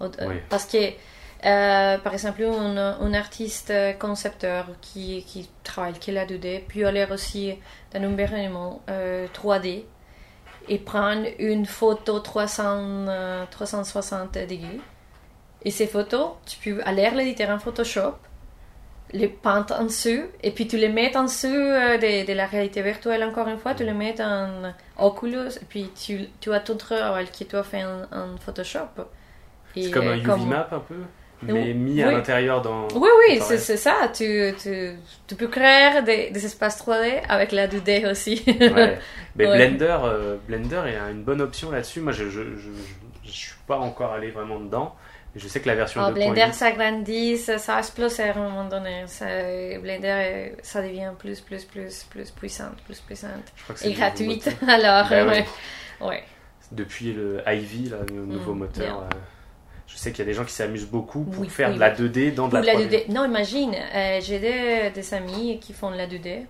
[0.00, 0.08] Euh,
[0.48, 0.78] parce que,
[1.44, 7.06] euh, par exemple, un, un, artiste concepteur qui, qui travaille, qui la 2D, peut aller
[7.10, 7.54] aussi
[7.92, 9.84] dans un environnement 3D
[10.68, 13.06] et prendre une photo 300,
[13.50, 14.80] 360 degrés
[15.64, 18.14] et ces photos, tu peux aller l'éditer en Photoshop,
[19.12, 22.82] les peindre en dessous, et puis tu les mets en dessous euh, de, la réalité
[22.82, 26.74] virtuelle, encore une fois, tu les mets en Oculus, et puis tu, tu as tout
[26.74, 29.04] travail qui tu as fait en, Photoshop.
[29.74, 30.96] C'est comme un UV map un peu
[31.42, 32.88] mais mis à l'intérieur dans.
[32.94, 34.10] Oui, oui, c'est ça.
[34.12, 34.92] Tu, tu,
[35.26, 38.42] tu, peux créer des, des, espaces 3D avec la 2D aussi.
[38.46, 38.98] ouais.
[39.36, 42.00] Mais Blender, euh, Blender est une bonne option là-dessus.
[42.00, 42.70] Moi, je ne je, je,
[43.24, 44.94] je, suis pas encore allé vraiment dedans.
[45.36, 49.04] Je sais que la version oh, Blender s'agrandit, ça, ça explose à un moment donné.
[49.06, 49.26] Ça,
[49.80, 53.52] Blender, ça devient plus, plus, plus, plus puissante, plus puissante.
[53.84, 55.46] Et gratuite, alors, ben ouais.
[56.00, 56.24] ouais.
[56.72, 59.16] Depuis le Ivy, là, le nouveau mm, moteur, euh,
[59.86, 62.34] je sais qu'il y a des gens qui s'amusent beaucoup pour faire de la 2D
[62.34, 63.10] dans de la, 3D.
[63.10, 66.46] Non, imagine, euh, j'ai des, des, amis qui font de la 2D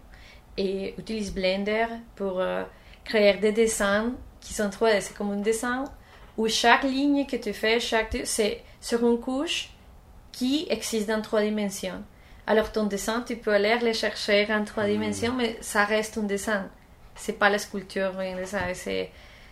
[0.57, 2.63] et utilisent Blender pour euh,
[3.05, 5.01] créer des dessins qui sont 3D.
[5.01, 5.85] C'est comme un dessin
[6.41, 9.69] où chaque ligne que tu fais, chaque c'est sur une couche
[10.33, 12.03] qui existe dans trois dimensions.
[12.47, 14.93] Alors ton dessin, tu peux aller le chercher en trois hmm.
[14.93, 16.71] dimensions, mais ça reste un dessin.
[17.15, 18.13] C'est pas la sculpture.
[18.73, 19.11] C'est,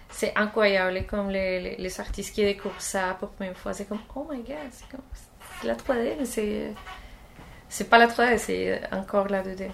[0.09, 3.75] c'est incroyable comme les, les, artistes qui découvrent ça pour la première fois.
[3.75, 5.05] C'est comme, oh my god, c'est comme
[5.65, 6.73] la 3D, mais c'est,
[7.69, 9.69] c'est pas la 3D, c'est encore la 2D.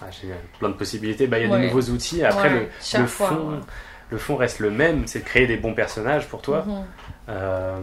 [0.00, 0.38] Ah, génial.
[0.58, 1.26] Plein de possibilités.
[1.26, 2.22] Bah, il y a de nouveaux outils.
[2.22, 3.60] Après, le, le fond,
[4.10, 6.64] le fond reste le même, c'est de créer des bons personnages pour toi.
[6.66, 6.84] Mhm.
[7.28, 7.80] Euh,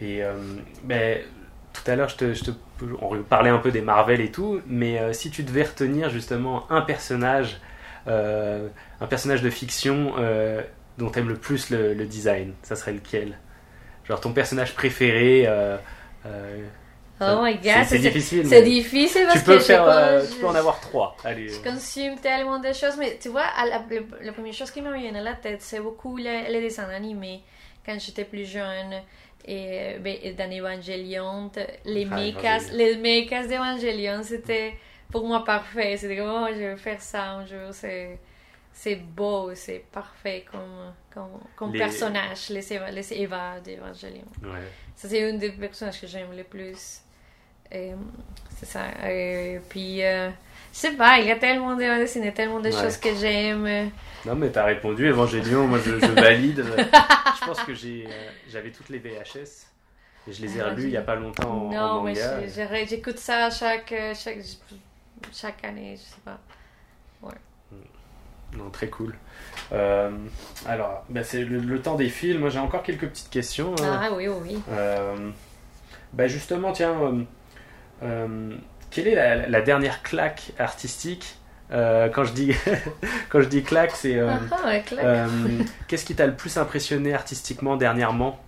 [0.00, 0.32] et euh,
[0.84, 1.20] ben,
[1.72, 2.50] tout à l'heure, je te, je te,
[3.00, 6.70] on parlait un peu des Marvel et tout, mais euh, si tu devais retenir justement
[6.70, 7.60] un personnage,
[8.06, 10.14] un personnage de fiction
[10.98, 13.38] dont tu aimes le plus le, le, design, ça serait lequel?
[14.04, 15.46] Genre ton personnage préféré
[17.20, 18.46] Oh my god, c'est difficile.
[18.46, 21.16] C'est difficile parce tu peux que faire, euh, tu peux en avoir trois.
[21.24, 21.48] Allez.
[21.48, 23.82] Je consomme tellement de choses, mais tu vois, la,
[24.22, 27.42] la, première chose qui me vient à la tête, c'est beaucoup les, dessins animés
[27.84, 28.94] quand j'étais plus jeune.
[29.44, 31.50] et, ben, et dans Evangelion,
[31.84, 34.74] les Ah, mechas, les mechas d'Evangelion, c'était
[35.10, 35.96] pour moi parfait.
[35.96, 37.68] C'était comme, oh, je vais faire ça un jour.
[37.72, 38.18] C'est,
[38.72, 44.24] c'est beau, c'est parfait comme, comme, comme Les- personnage, les Eva, les Eva d'Evangelion.
[44.42, 44.68] Ouais.
[44.94, 47.00] Ça, c'est une des personnages que j'aime le plus.
[47.72, 47.92] Et,
[48.58, 48.84] c'est ça.
[49.08, 50.28] Et puis, euh,
[50.72, 52.72] je sais pas, il y a tellement de bandes dessinées, tellement de Ouais.
[52.82, 53.90] choses que j'aime.
[54.26, 56.64] Non, mais t'as répondu, Evangelion, moi je, je valide.
[57.40, 59.66] je pense que j'ai, euh, j'avais toutes les VHS
[60.28, 62.84] et je les ai relues il y a pas longtemps en, non, en mais manga.
[62.86, 64.38] j'écoute ça chaque, chaque,
[65.32, 66.38] chaque année, je sais pas.
[68.52, 69.14] Non, très cool.
[69.72, 70.10] Euh,
[70.66, 72.40] alors, bah, c'est le, le temps des films.
[72.40, 73.74] Moi j'ai encore quelques petites questions.
[73.80, 74.00] hein.
[74.02, 74.62] Ah oui, oui, oui.
[74.72, 75.30] Euh,
[76.12, 76.96] bah, justement, tiens,
[78.02, 78.54] euh,
[78.90, 81.36] quelle est la, la dernière claque artistique?
[81.72, 82.52] Euh, quand, je dis,
[83.28, 84.16] quand je dis claque, c'est.
[84.16, 85.26] euh, Ah, ah,
[85.86, 88.38] Qu'est-ce qui t'a le plus impressionné artistiquement dernièrement?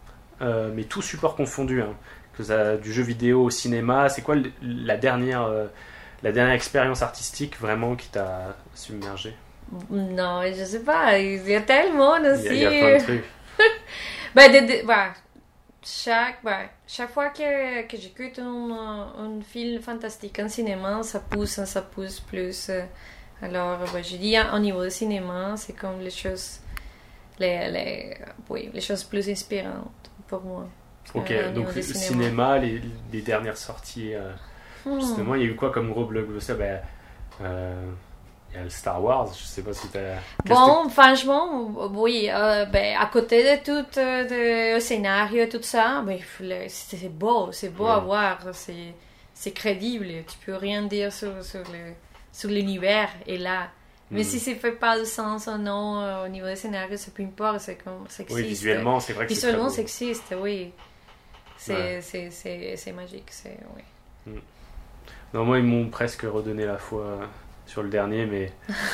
[0.40, 1.94] Mais tout support confondu, hein.
[2.36, 5.48] que ça, du jeu vidéo au cinéma, c'est quoi la dernière,
[6.24, 9.36] la dernière expérience artistique vraiment qui t'a submergé?
[9.88, 12.48] Non, je sais pas, il y a tellement il y, aussi.
[12.48, 13.24] a, il y a plein de trucs.
[14.34, 15.06] Ben, de- de- ben,
[15.84, 21.62] chaque, ben, chaque fois que, que j'écoute un, un film fantastique en cinéma, ça pousse,
[21.64, 22.70] ça pousse plus.
[23.40, 26.60] Alors, ben, je dis, au niveau du cinéma, c'est comme les choses,
[27.38, 28.16] les, les,
[28.48, 30.68] oui, les choses plus inspirantes pour moi.
[31.14, 32.80] Ok, Euh, au donc le cinéma, les,
[33.12, 34.30] les dernières sorties, euh,
[34.84, 34.98] Hmm.
[34.98, 36.54] justement, il y a eu quoi comme gros blockbuster?
[36.54, 36.80] Ben,
[37.40, 37.90] euh,
[38.52, 40.16] Il y a le Star Wars, je sais pas si t'as.
[40.44, 46.18] Bon, franchement, oui, euh, ben, à côté de tout euh, le scénario, tout ça, ben,
[46.68, 48.92] c'est c'est beau, c'est beau à voir, c'est
[49.32, 51.94] c'est crédible, tu peux rien dire sur, sur le-
[52.30, 53.68] sur l'univers, et là.
[54.10, 57.10] Mais si ça fait pas de sens ou non euh, au niveau du scénario, ça
[57.14, 59.70] peu importe, c'est comme ça Oui, visuellement, c'est vrai que c'est Visuellement, beau.
[59.70, 60.70] ça existe, oui.
[61.56, 62.00] C'est Ouais.
[62.02, 63.56] c'est- c'est- c'est magique, c'est,
[64.26, 64.34] oui.
[65.32, 67.20] Non, moi, ils m'ont presque redonné la foi
[67.72, 68.52] sur le dernier, mais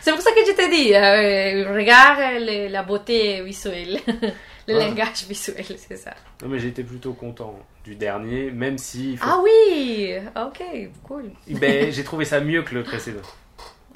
[0.00, 3.98] C'est pour ça que je te dis, euh, regarde la beauté visuelle,
[4.66, 4.88] le Ouais.
[4.88, 6.14] langage visuel, c'est ça.
[6.42, 10.62] Non, mais j'étais plutôt content du dernier, même si faut- Ah oui, ok,
[11.06, 11.24] cool.
[11.60, 13.20] ben, j'ai trouvé ça mieux que le précédent,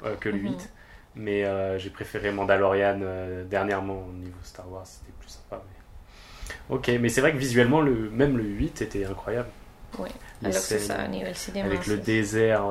[0.05, 0.49] euh, que le Mhm.
[0.51, 0.69] 8.
[1.15, 5.59] Mais euh, j'ai préféré Mandalorian euh, dernièrement au niveau Star Wars, c'était plus sympa.
[5.67, 9.49] mais- Ok, mais c'est vrai que visuellement, le, même le 8 était incroyable.
[9.97, 10.09] Oui,
[10.43, 11.65] alors c'est ça, au niveau cinéma.
[11.65, 12.63] Avec le désert,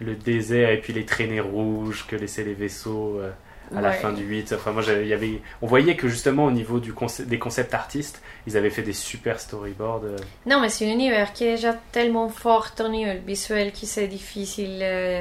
[0.00, 3.30] le désert et puis les traînées rouges que laissaient les vaisseaux euh,
[3.74, 4.52] à la fin du 8.
[4.54, 8.20] Enfin, moi, y avait, on voyait que justement au niveau du conce- des concepts artistes,
[8.46, 10.04] ils avaient fait des super storyboards.
[10.04, 13.86] euh, Non, mais c'est un univers qui est déjà tellement fort au niveau visuel que
[13.86, 14.80] c'est difficile.
[14.82, 15.20] euh,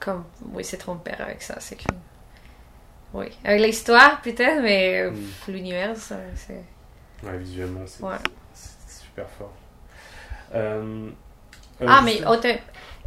[0.00, 1.84] comme, oui, c'est trompeur avec ça, c'est que.
[3.14, 5.52] Oui, avec l'histoire peut-être, mais euh, Mm.
[5.52, 6.54] l'univers, c'est.
[7.24, 8.16] Ouais, visuellement, c'est Ouais.
[8.88, 9.52] super fort.
[11.86, 12.24] Ah, mais juste-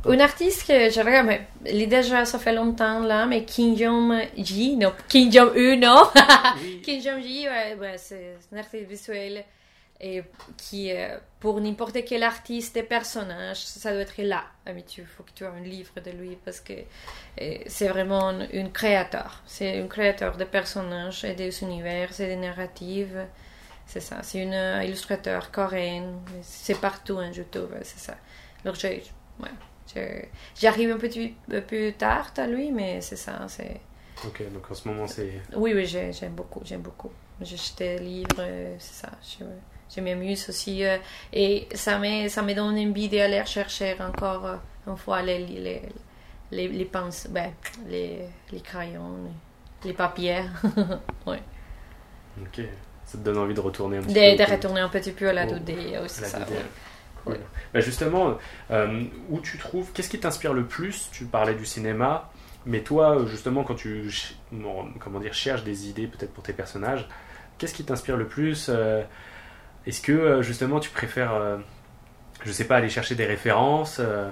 [0.07, 3.75] un artiste que je regarde, mais il est déjà, ça fait longtemps là, mais Kim
[3.75, 6.09] Jong-ji, non, Kim Jong-un, non.
[6.61, 6.81] Oui.
[6.85, 9.43] Kim Jong-ji, ouais, ouais, c'est un artiste visuel
[9.99, 10.23] et
[10.57, 14.43] qui, euh, pour n'importe quel artiste et personnage, ça doit être là.
[14.65, 16.73] Ah, mais tu faut que tu aies un livre de lui parce que
[17.41, 19.41] euh, c'est vraiment un, créateur.
[19.45, 23.25] C'est un créateur de personnages et des univers et des narratives.
[23.85, 24.21] C'est ça.
[24.21, 26.19] C'est une euh, illustrateur coréenne.
[26.41, 28.17] C'est partout en YouTube, c'est ça.
[28.63, 29.49] Alors, je, ouais, je-
[30.59, 33.45] j'arrive un petit peu plus tard à lui, mais c'est ça.
[33.47, 33.79] C'est
[34.25, 35.41] Ok, donc en ce moment, c'est.
[35.55, 37.11] oui, oui, j'ai- j'aime beaucoup, j'aime beaucoup.
[37.41, 39.11] J'ai acheté le livre, euh, c'est ça.
[39.21, 39.43] Je,
[39.93, 40.83] je m'amuse aussi.
[40.85, 40.97] euh,
[41.33, 44.55] et ça me, ça me donne envie d'aller chercher encore euh,
[44.87, 45.81] une fois les, les,
[46.51, 47.51] les, les, pinces- ben,
[47.87, 48.19] les,
[48.51, 49.17] les crayons,
[49.83, 50.43] les, les papiers.
[51.27, 51.41] ouais.
[52.41, 52.61] Ok.
[53.05, 54.35] Ça te donne envie de retourner un petit De, peu.
[54.35, 56.21] de retourner un petit peu à la Oh, 2D aussi.
[56.21, 56.49] la ça, 2D.
[56.51, 56.71] ouais.
[57.25, 57.37] Cool.
[57.73, 58.37] Bah, justement,
[58.71, 61.09] euh, où tu trouves, qu'est-ce qui t'inspire le plus?
[61.11, 62.29] Tu parlais du cinéma,
[62.65, 64.09] mais toi, euh, justement, quand tu
[64.99, 67.07] comment dire, cherches des idées peut-être pour tes personnages,
[67.57, 69.03] qu'est-ce qui t'inspire le plus Euh,
[69.85, 71.57] Est-ce que justement tu préfères, euh,
[72.43, 74.29] je sais pas, aller chercher des références euh,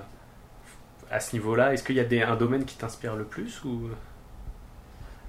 [1.12, 1.74] à ce niveau-là?
[1.74, 3.90] Est-ce qu'il y a des, un domaine qui t'inspire le plus ou?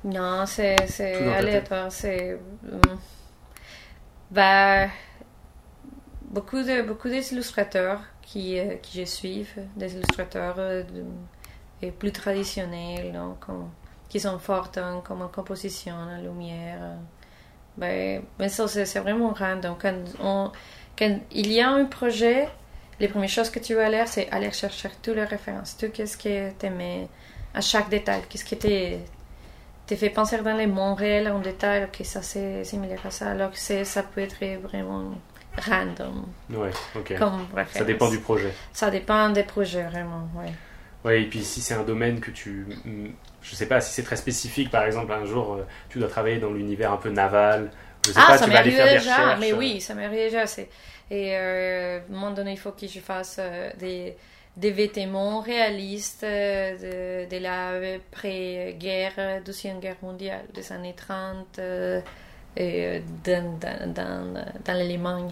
[0.04, 0.76] Non, c'est
[1.36, 1.90] aléatoire.
[1.90, 2.38] C'est.
[2.70, 2.98] hum,
[4.30, 4.88] bah,
[6.34, 10.82] beaucoup de beaucoup d'illustrateurs qui, euh, qui je suis, des illustrateurs euh,
[11.98, 13.70] plus traditionnels, non, comme-
[14.08, 16.78] qui sont forts en, comme en composition, en lumière.
[16.82, 16.96] euh.
[17.76, 19.76] Ben, mais ça, c'est vraiment random.
[19.80, 20.52] Quand, on-
[20.98, 22.48] quand il y a un projet,
[23.00, 26.16] les premières choses que tu vas aller, c'est aller chercher toutes les références, tout ce
[26.16, 27.08] que tu aimais,
[27.54, 29.00] à chaque détail, qu'est-ce qui était
[29.86, 33.30] te fait penser dans les mondes réels en détail, ok, ça c'est similaire à ça,
[33.30, 35.12] alors que ça peut être vraiment
[35.58, 36.26] random.
[36.50, 37.14] Ouais, ok.
[37.18, 38.52] Comme ça dépend du projet.
[38.72, 40.52] Ça dépend des projets, vraiment, ouais.
[41.04, 42.66] Ouais, et puis si c'est un domaine que tu.
[43.42, 46.38] Je sais pas, si c'est très spécifique, par exemple, un jour, euh, tu dois travailler
[46.38, 47.70] dans l'univers un peu naval.
[48.06, 50.44] Je sais ah, pas, ça tu faire des déjà, mais oui, ça m'arrive déjà.
[51.10, 54.16] Et euh, à un moment donné, il faut que je fasse euh, des,
[54.56, 61.60] des vêtements réalistes de, de la pré-guerre, Deuxième Guerre mondiale, des années 30,
[62.56, 65.30] et dans, dans, dans, dans l'Allemagne.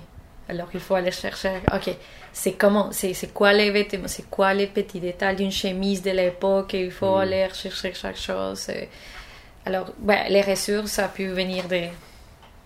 [0.49, 1.97] Alors il faut aller chercher, ok,
[2.33, 6.73] c'est comment, c'est, quoi les vêtements, c'est quoi les petits détails d'une chemise de l'époque,
[6.75, 7.21] il faut mm.
[7.21, 8.71] aller chercher chaque chose.
[9.65, 11.85] Alors, ben, les ressources, ça peut venir de,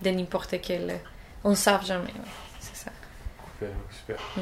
[0.02, 0.98] de n'importe quel.
[1.44, 2.14] On ne sait jamais,
[2.58, 2.90] c'est ça.
[3.52, 4.16] Super, super.
[4.36, 4.40] Mm.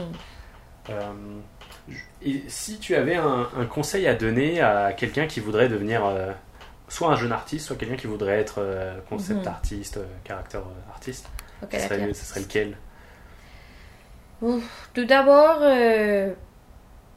[0.91, 1.41] Euh,
[2.23, 6.33] et si tu avais un, conseil à donner à quelqu'un qui voudrait devenir euh,
[6.89, 9.49] soit un jeune artiste, soit quelqu'un qui voudrait être euh, concept mm-hmm.
[9.49, 11.29] artiste, caractère artiste,
[11.71, 12.77] ce, serait, ce serait lequel?
[14.41, 16.33] Tout d'abord, euh,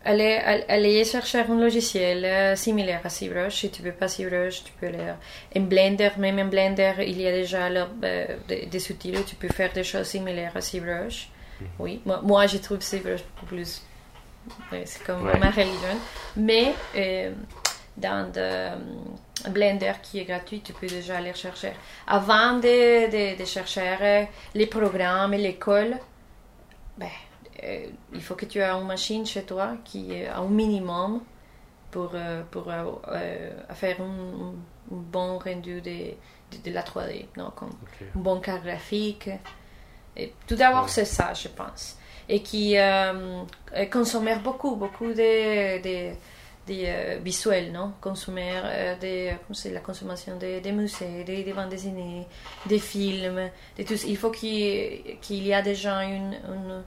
[0.06, 3.56] aller, chercher un logiciel euh, similaire à ZBrush.
[3.56, 5.13] Si tu ne veux pas ZBrush, tu peux aller
[5.56, 6.12] en Blender.
[6.17, 9.84] Même en Blender, il y a déjà euh, des, outils où tu peux faire des
[9.84, 11.30] choses similaires à ZBrush.
[11.60, 11.67] Mhm.
[11.80, 13.82] Oui, moi, moi je trouve ZBrush beaucoup plus.
[14.86, 15.97] C'est comme ma religion.
[16.38, 16.73] Mais
[17.97, 21.73] dans de, Blender qui est gratuit, tu peux déjà aller chercher.
[22.08, 25.97] Avant de, de chercher les programmes et l'école,
[26.97, 27.10] ben,
[27.63, 31.21] euh, il faut que tu aies une machine chez toi qui est un minimum
[31.91, 34.53] pour, euh, pour euh, faire un,
[34.89, 36.13] bon rendu de,
[36.63, 37.71] de, la 3D, non, comme
[38.15, 39.29] un bon cas graphique.
[40.15, 41.97] Et tout d'abord, c'est ça, je pense.
[42.29, 42.75] Et qui
[43.91, 46.15] consomme beaucoup, beaucoup de, de,
[46.67, 47.93] de visuels, non?
[48.01, 48.51] Consommer
[48.99, 52.25] des, c'est la consommation des, des musées, des, des bandes dessinées,
[52.65, 53.95] des films, de tout.
[54.06, 56.84] Il faut qu'il y ait déjà une, une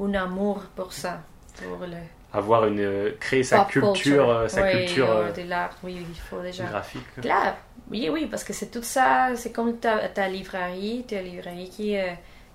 [0.00, 1.22] un amour pour ça,
[1.56, 1.96] pour le
[2.32, 6.40] avoir une euh, créer sa culture euh, sa culture euh, de l'art oui il faut
[6.40, 7.56] déjà graphique là
[7.90, 11.96] oui oui parce que c'est tout ça c'est comme ta, ta librairie ta librairie qui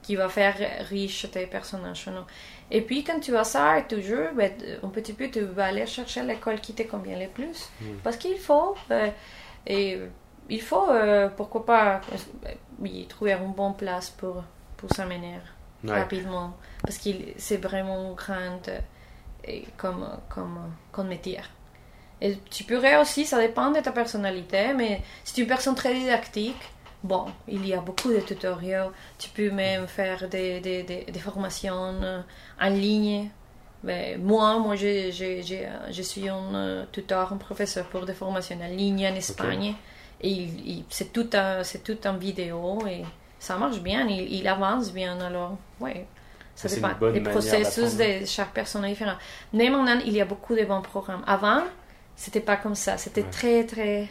[0.01, 0.55] qui va faire
[0.89, 2.25] riche tes personnages non?
[2.71, 4.51] Et puis quand tu as ça toujours ben,
[4.83, 7.69] un petit peu tu vas aller chercher l'école qui te convient le plus?
[7.81, 7.97] Hmm.
[8.03, 9.11] parce qu'il faut ben,
[9.67, 9.99] et
[10.49, 10.87] il faut
[11.35, 12.01] pourquoi pas
[12.79, 14.43] oui, trouver une bonne place pour
[14.77, 15.39] pour s'amener
[15.87, 18.69] rapidement parce que c'est vraiment grand
[19.49, 21.39] euh, comme, comme, comme métier.
[22.21, 25.75] Et tu pourrais aussi, ça dépend de ta personnalité, mais si tu es une personne
[25.75, 26.61] très didactique,
[27.05, 28.89] bon, il y a beaucoup de tutoriels.
[29.17, 32.21] Tu peux même faire des, des, des, formations euh,
[32.59, 33.29] en ligne.
[33.83, 38.13] Mais moi, moi je, je, je, je, suis un euh, tuteur, un professeur pour des
[38.13, 39.75] formations en ligne en Espagne.
[40.21, 40.47] Et
[40.89, 41.29] c'est tout,
[41.63, 43.03] c'est tout en vidéo et
[43.37, 45.19] ça marche bien, il, il avance bien.
[45.19, 46.07] Alors, ouais.
[46.55, 46.89] Ça dépend.
[47.13, 49.17] Les processus de chaque personne est différent.
[49.53, 51.23] Mais maintenant, il y a beaucoup de bons programmes.
[51.27, 51.63] Avant,
[52.15, 52.97] c'était pas comme ça.
[52.97, 54.07] C'était très, très,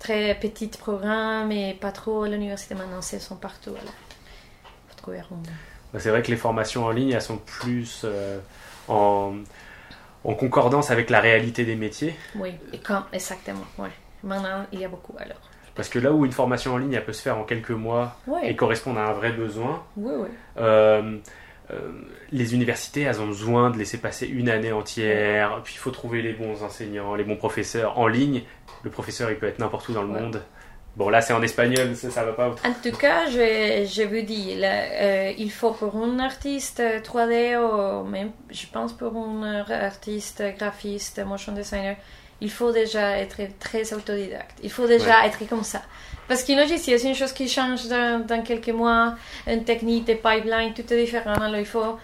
[0.00, 2.74] très petit programme et pas trop à l'université.
[2.74, 3.70] Maintenant, elles sont partout.
[3.70, 5.20] Faut trouver
[5.92, 8.40] bah, C'est vrai que les formations en ligne, elles sont plus euh,
[8.88, 9.34] en,
[10.24, 12.16] en, concordance avec la réalité des métiers.
[12.34, 13.64] Oui, et quand, exactement.
[13.78, 13.90] Ouais.
[14.24, 15.40] Maintenant, il y a beaucoup alors.
[15.76, 18.16] Parce que là où une formation en ligne, elle peut se faire en quelques mois
[18.42, 20.28] et correspondre à un vrai besoin, oui, oui.
[20.58, 21.18] Euh,
[22.32, 26.22] les universités, elles ont besoin de laisser passer une année entière, puis il faut trouver
[26.22, 28.42] les bons enseignants, les bons professeurs en ligne.
[28.82, 30.42] Le professeur, il peut être n'importe où dans le monde.
[30.96, 32.48] Bon, là, c'est en espagnol, ça, ça va pas.
[32.48, 38.04] En tout cas, je, je vous dis, euh, il faut pour un artiste 3D, ou
[38.04, 41.96] même, je pense pour un artiste graphiste, motion designer,
[42.40, 44.58] il faut déjà être très autodidacte.
[44.62, 45.82] Il faut déjà être comme ça.
[46.30, 49.16] Parce qu'une logiciel, c'est une chose qui change dans, quelques mois.
[49.48, 51.32] Une technique, des pipelines, tout est différent.
[51.32, 51.98] Alors il faut.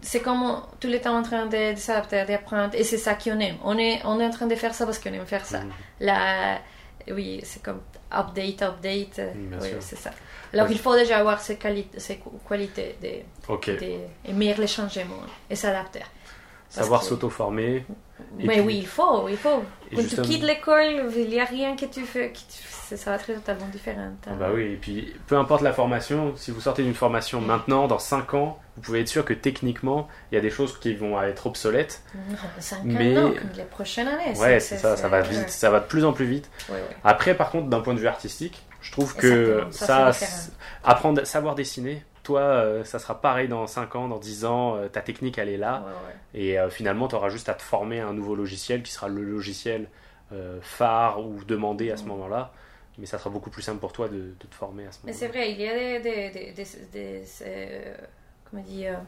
[0.00, 2.76] C'est comme tout le temps en train de, s'adapter, d'apprendre.
[2.76, 3.56] Et c'est ça qu'on aime.
[3.64, 5.62] On est, on est en train de faire ça parce qu'on aime faire ça.
[5.62, 5.72] Mm.
[5.98, 6.58] La,
[7.10, 7.80] oui, c'est comme
[8.12, 9.18] update, update.
[9.18, 10.12] Mm, oui, c'est ça.
[10.52, 16.04] Alors il faut déjà avoir ces, qualités, ces qualités d'aimer les changements et s'adapter.
[16.72, 17.84] Savoir s'auto-former.
[18.38, 19.62] Mais oui, il faut, il faut.
[19.94, 22.32] Quand tu quittes l'école, il n'y a rien que tu fais,
[22.96, 24.10] ça va être totalement différent.
[24.26, 27.88] Ah bah oui, et puis peu importe la formation, si vous sortez d'une formation maintenant,
[27.88, 30.94] dans 5 ans, vous pouvez être sûr que techniquement, il y a des choses qui
[30.94, 32.02] vont être obsolètes.
[32.14, 33.18] Non, 5 mais...
[33.18, 34.38] ans, non, les prochaines années.
[34.38, 36.50] Ouais, c'est ça, ça va vite, ça va de plus en plus vite.
[37.04, 40.12] Après, par contre, d'un point de vue artistique, je trouve que ça,
[40.84, 44.88] apprendre, savoir dessiner, toi, euh, ça sera pareil dans 5 ans, dans 10 ans, euh,
[44.88, 45.84] ta technique, elle est là.
[46.34, 49.08] Et euh, finalement, tu auras juste à te former à un nouveau logiciel qui sera
[49.08, 49.88] le logiciel
[50.62, 52.52] phare ou demandé à ce moment-là.
[52.98, 55.12] mais ça sera beaucoup plus simple pour toi de, de te former à ce Mais
[55.12, 55.18] moment-là.
[55.18, 57.94] c'est vrai, il y a des, des, des, des, des, euh,
[58.50, 58.98] comment dire,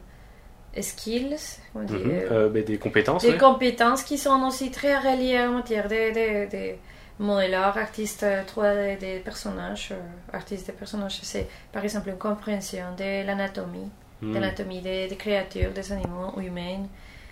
[0.81, 1.35] skills,
[1.73, 2.11] comment dire, Mhm.
[2.31, 3.37] Euh, ben, des compétences, des ouais.
[3.37, 6.75] compétences qui sont aussi très reliées en matière de, de,
[7.19, 12.17] de modélage, artistes euh, 3D des personnages, euh, artistes des personnages, c'est par exemple une
[12.17, 13.89] compréhension de l'anatomie,
[14.21, 16.85] de l'anatomie des, des créatures, des animaux humains.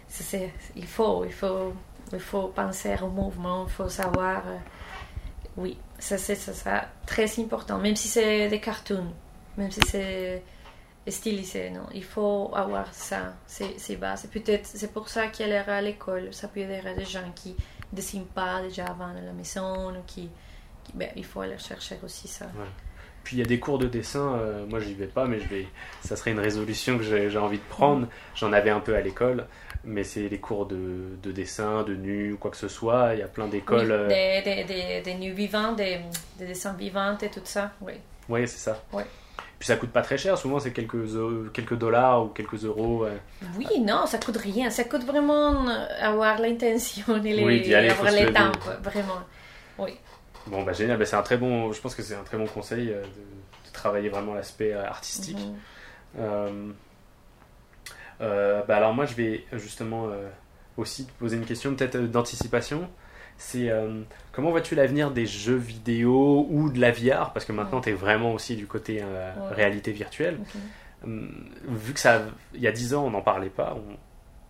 [0.07, 1.73] Ça, c'est- il faut, il faut,
[2.11, 4.43] il faut penser au mouvement, il faut savoir.
[4.47, 4.57] euh,
[5.57, 9.13] oui, ça c'est ça sera très important, même si c'est des cartoons,
[9.57, 10.43] même si c'est
[11.07, 14.25] stylisé, non, il faut avoir ça, c'est c'est bases.
[14.25, 17.05] Et Peut-être c'est pour ça qu'il y a à l'école, ça peut aider à des
[17.05, 17.55] gens qui
[17.93, 20.29] dessinent pas déjà avant à la maison, qui,
[20.83, 22.45] qui- ben, il faut aller chercher aussi ça.
[23.23, 25.47] Puis il y a des cours de dessin, euh, moi j'y vais pas, mais je
[25.47, 25.67] vais,
[26.03, 28.07] ça serait une résolution que j'ai envie de prendre.
[28.35, 29.45] J'en avais un peu à l'école,
[29.85, 33.13] mais c'est les cours de, de dessin, de nu, quoi que ce soit.
[33.13, 33.85] Il y a plein d'écoles.
[33.85, 35.99] Oui, euh, des, des, des, des nus vivants, des,
[36.37, 37.93] des dessins vivants et tout ça, oui.
[38.27, 38.83] Ouais, c'est ça.
[38.91, 39.05] Ouais.
[39.64, 43.05] Puis ça coûte pas très cher, souvent c'est quelques, eu- quelques dollars ou quelques euros.
[43.05, 43.18] ouais.
[43.57, 44.70] Oui, non, ça coûte rien.
[44.70, 48.51] Ça coûte vraiment euh, avoir l'intention et les, Oui, d'y aller, avoir les temps,
[48.82, 49.22] vraiment.
[49.78, 49.91] Oui.
[50.47, 52.45] Bon, bah génial, bah, c'est un très bon, je pense que c'est un très bon
[52.45, 55.38] conseil euh, de, de travailler vraiment l'aspect euh, artistique.
[55.38, 55.55] Mhm.
[56.20, 56.72] Euh,
[58.20, 60.28] euh, bah alors moi je vais justement euh,
[60.76, 62.89] aussi te poser une question peut-être euh, d'anticipation.
[63.38, 67.81] C'est euh, comment vois-tu l'avenir des jeux vidéo ou de la VR Parce que maintenant
[67.81, 69.55] tu es vraiment aussi du côté euh, Ouais.
[69.55, 70.39] réalité virtuelle.
[71.03, 71.29] Hum,
[71.67, 72.21] vu que ça,
[72.53, 73.97] il y a 10 ans on n'en parlait pas, on,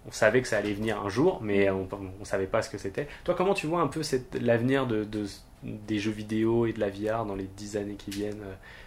[0.08, 1.88] on savait que ça allait venir un jour, mais on
[2.20, 3.08] ne savait pas ce que c'était.
[3.24, 4.02] Toi comment tu vois un peu
[4.40, 5.26] l'avenir de, de-
[5.64, 8.42] des jeux vidéo et de la VR dans les 10 années qui viennent?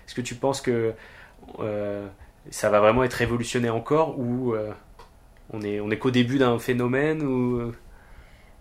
[0.07, 0.92] Est-ce que tu penses que
[1.59, 2.07] euh,
[2.51, 4.55] ça va vraiment être révolutionné encore ou
[5.53, 7.72] on est, on est qu'au début d'un phénomène ou...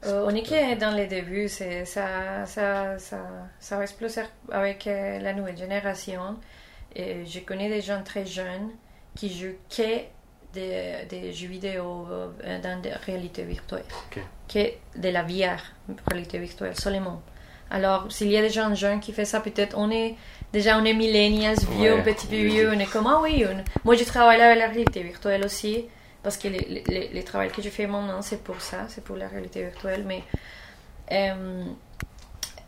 [0.05, 3.17] Euh, on est que dans les débuts, c'est, ça, ça, ça,
[3.59, 6.37] ça va exploser avec euh, la nouvelle génération.
[6.95, 8.69] Et je connais des gens très jeunes
[9.15, 9.99] qui jouent que
[10.53, 13.83] des, des jeux vidéo euh, dans la réalité virtuelle.
[14.11, 14.21] Ok.
[14.47, 15.59] Que de la VR,
[16.07, 17.21] réalité virtuelle seulement.
[17.71, 20.15] Alors, s'il y a des gens jeunes qui font ça, peut-être on est
[20.53, 23.43] déjà on est millennials, vieux, Ouais, un petit peu vieux, on est comme ah oui,
[23.49, 25.85] on- moi je travaille avec la réalité virtuelle aussi,
[26.25, 29.15] parce que les, les, les travaux que je fais maintenant c'est pour ça, c'est pour
[29.15, 30.21] la réalité virtuelle, mais
[31.11, 31.63] euh,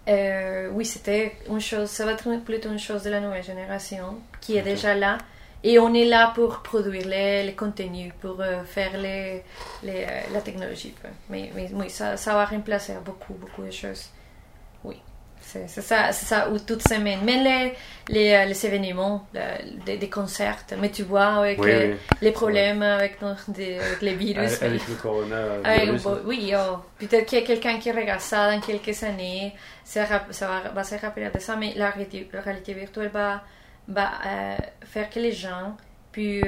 [0.07, 4.19] euh, oui, c'était une chose, ça va être plutôt une chose de la nouvelle génération
[4.39, 5.17] qui est déjà là.
[5.63, 9.43] Et on est là pour produire les, les contenus, pour euh, faire les,
[9.83, 10.93] les, la technologie.
[11.31, 14.05] Mais, mais oui, ça, ça va remplacer beaucoup, beaucoup de choses.
[14.83, 15.01] Oui,
[15.67, 17.19] c'est ça, ça, ou toute semaine.
[17.23, 17.73] Mais les,
[18.13, 21.95] les, euh, les événements, le- des, des concerts, mais tu vois, avec Oui, oui.
[22.21, 24.53] les problèmes avec, nos- des- avec les virus.
[24.61, 27.77] Avec, avec le corona euh, Avec- virus, bon, oui, oh, peut-être qu'il y a quelqu'un
[27.79, 31.73] qui regarde ça dans quelques années, ça, ça va, va se rappeler de ça, mais
[31.75, 33.43] la réalité, la réalité virtuelle va,
[33.87, 35.77] va euh, faire que les gens
[36.11, 36.43] puissent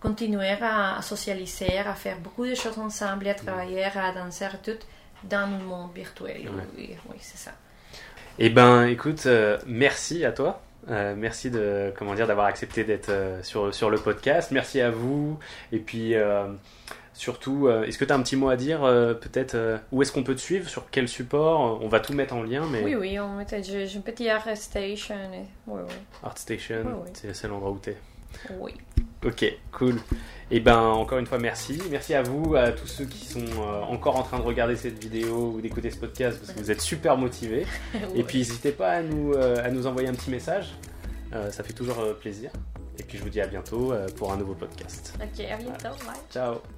[0.00, 4.78] continuer à, à socialiser, à faire beaucoup de choses ensemble, à travailler, à danser, tout
[5.24, 6.48] dans le monde virtuel.
[6.76, 7.50] Oui, oui c'est ça.
[8.38, 10.60] Eh ben, écoute, euh, merci à toi.
[10.90, 14.52] Euh, merci de comment dire d'avoir accepté d'être euh, sur sur le podcast.
[14.52, 15.38] Merci à vous.
[15.72, 16.14] Et puis
[17.14, 18.80] surtout, est-ce que tu as un petit mot à dire
[19.20, 20.68] Peut-être où est-ce qu'on peut te suivre?
[20.68, 21.80] Sur quel support?
[21.82, 24.28] On va tout mettre en lien, mais Oui, oui, on mettait, j'ai j'ai un petit
[24.28, 25.16] art station.
[25.34, 27.96] Et, oui, oui, ArtStation, Oui, c'est l'endroit où t'es.
[28.60, 28.72] oui.
[29.24, 29.96] Ok, cool.
[30.50, 31.80] Et ben encore une fois merci.
[31.90, 34.98] Merci à vous, à tous ceux qui sont euh, encore en train de regarder cette
[35.02, 37.66] vidéo ou d'écouter ce podcast parce que vous êtes super motivés.
[38.14, 40.70] Et puis n'hésitez pas à nous, euh, à nous envoyer un petit message.
[41.34, 42.50] Euh, ça fait toujours plaisir.
[42.98, 45.14] Et puis je vous dis à bientôt pour un nouveau podcast.
[45.20, 46.04] Ok, à bientôt.
[46.04, 46.16] Bye.
[46.32, 46.77] Ciao